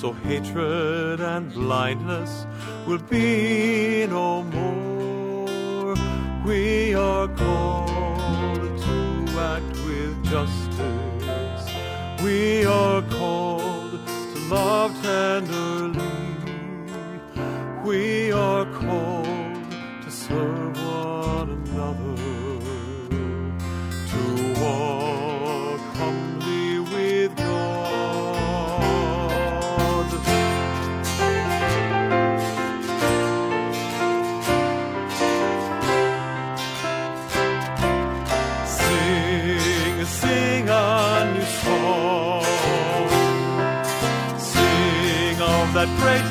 so 0.06 0.12
hatred 0.12 1.20
and 1.20 1.52
blindness 1.52 2.46
will 2.86 3.02
be 3.10 4.06
no 4.08 4.44
more. 4.44 5.96
We 6.44 6.94
are 6.94 7.26
called 7.26 8.78
to 8.86 9.00
act 9.54 9.74
with 9.88 10.14
justice. 10.30 11.66
We 12.22 12.64
are 12.66 13.02
called 13.18 13.98
to 14.06 14.38
love 14.54 14.92
tenderly. 15.02 16.22
We 17.84 18.25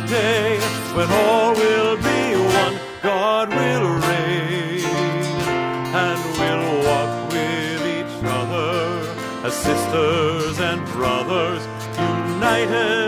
day 0.07 0.59
when 0.95 1.09
all 1.11 1.53
will 1.53 1.97
be 1.97 2.35
one. 2.61 2.79
God 3.01 3.49
will 3.49 3.87
reign 4.09 4.85
and 6.03 6.19
we'll 6.39 6.83
walk 6.85 7.31
with 7.31 7.81
each 7.97 8.23
other 8.23 9.15
as 9.45 9.53
sisters 9.53 10.59
and 10.59 10.85
brothers 10.87 11.63
united. 11.97 13.04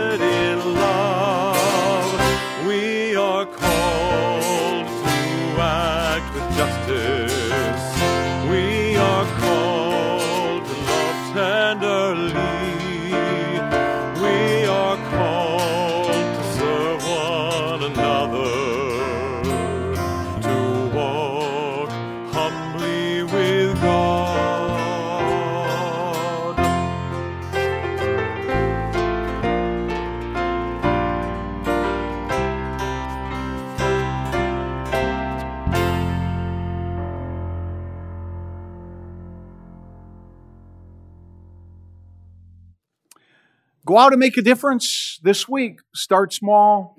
Go 43.98 44.02
out 44.04 44.12
and 44.12 44.20
make 44.20 44.36
a 44.36 44.42
difference 44.42 45.18
this 45.24 45.48
week. 45.48 45.80
Start 45.92 46.32
small. 46.32 46.98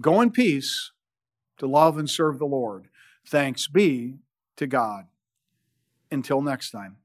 Go 0.00 0.20
in 0.20 0.30
peace 0.30 0.92
to 1.58 1.66
love 1.66 1.98
and 1.98 2.08
serve 2.08 2.38
the 2.38 2.44
Lord. 2.46 2.86
Thanks 3.26 3.66
be 3.66 4.18
to 4.56 4.68
God. 4.68 5.06
Until 6.08 6.40
next 6.40 6.70
time. 6.70 6.98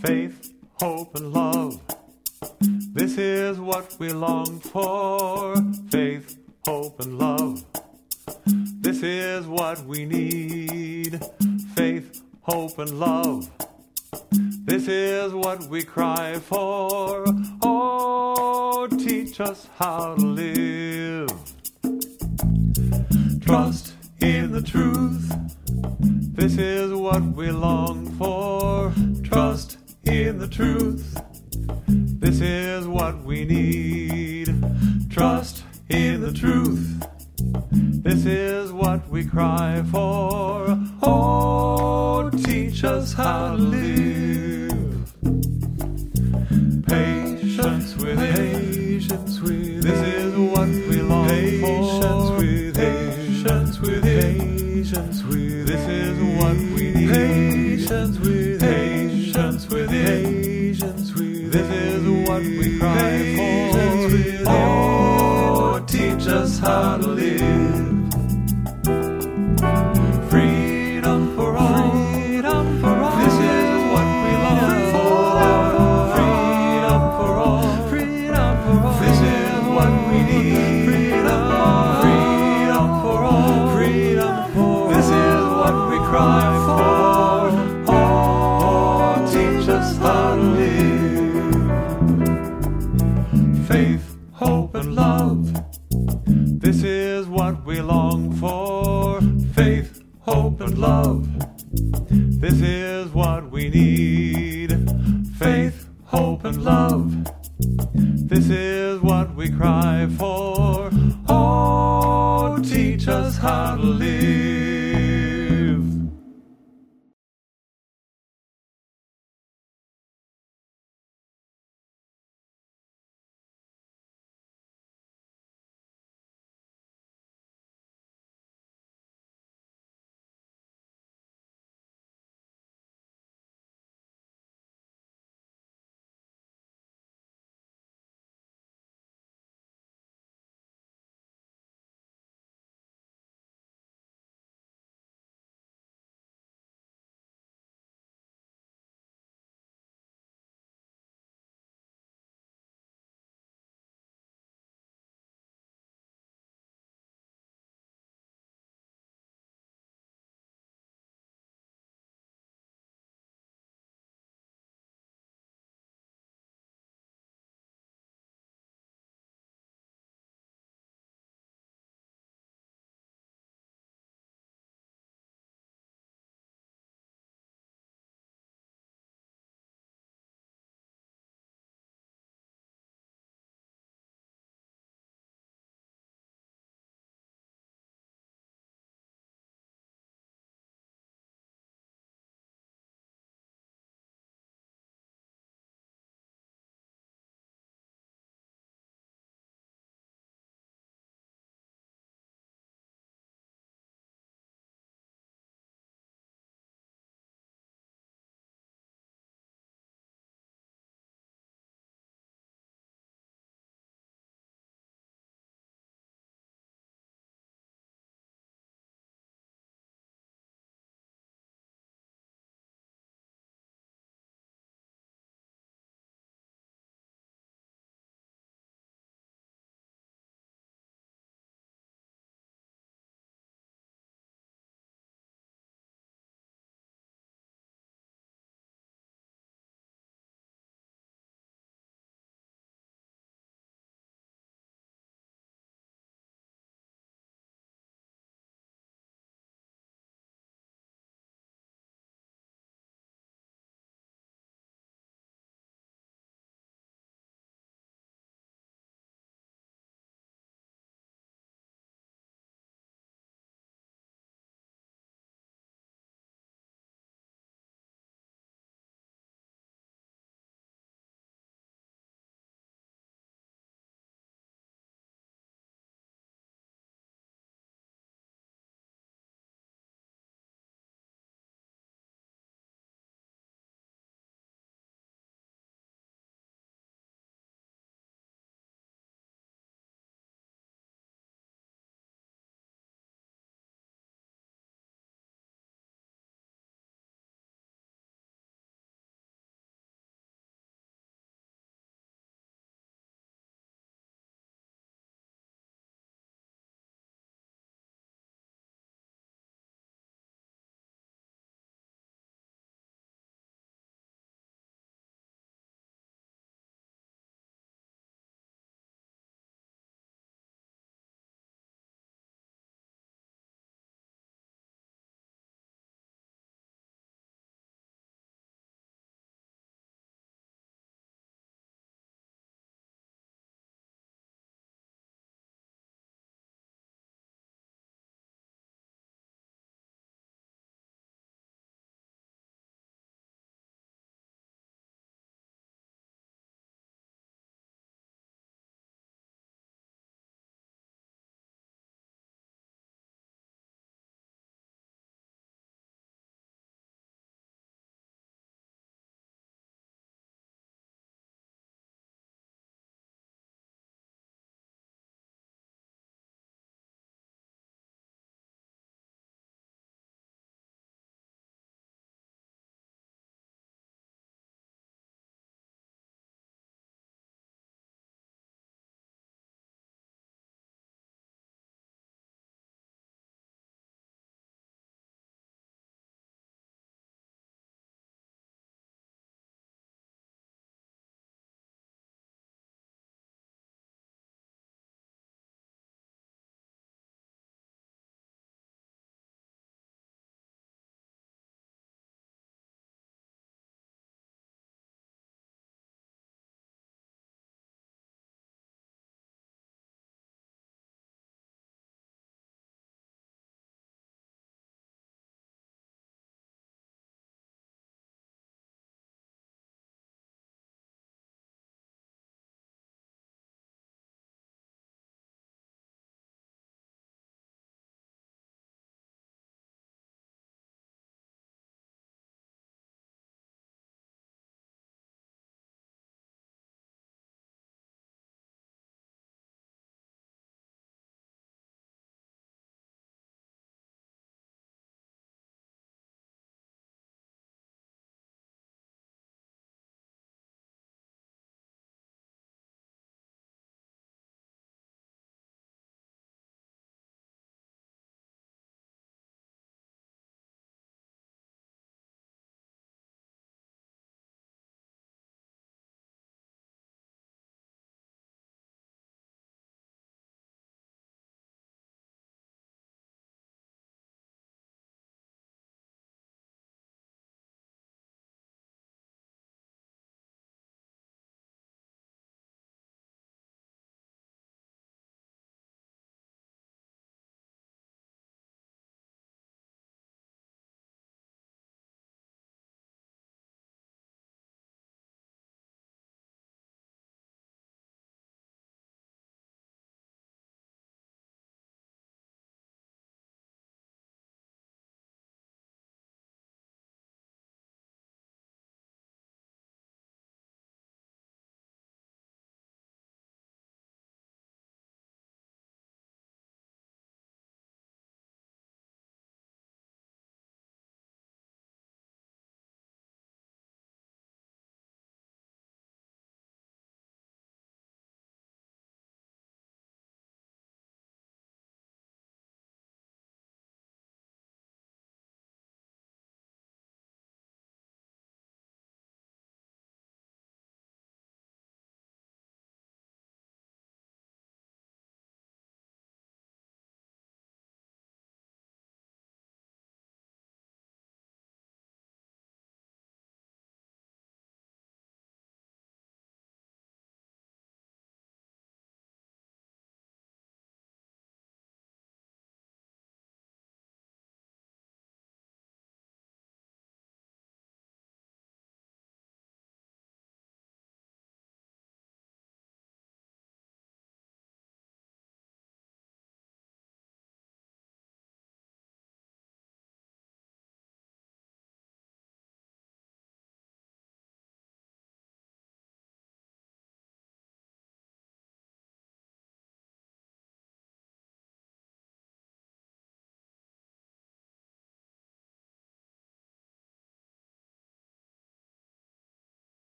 Faith, 0.00 0.54
hope, 0.80 1.14
and 1.16 1.34
love. 1.34 1.82
This 2.94 3.18
is 3.18 3.60
what 3.60 3.94
we 3.98 4.08
long 4.08 4.60
for. 4.60 5.03
and 12.84 13.00
love. 13.00 13.50
This 14.66 14.88
is 14.88 15.32
what 15.32 15.62
we 15.68 15.82
cry 15.82 16.34
for. 16.34 17.24
Oh, 17.62 18.86
teach 18.88 19.40
us 19.40 19.68
how 19.78 20.14
to 20.14 20.20
live. 20.20 21.30
Trust 23.40 23.94
in 24.20 24.52
the 24.52 24.60
truth. 24.60 25.32
This 26.36 26.58
is 26.58 26.92
what 26.92 27.22
we 27.22 27.50
long 27.50 28.04
for. 28.18 28.33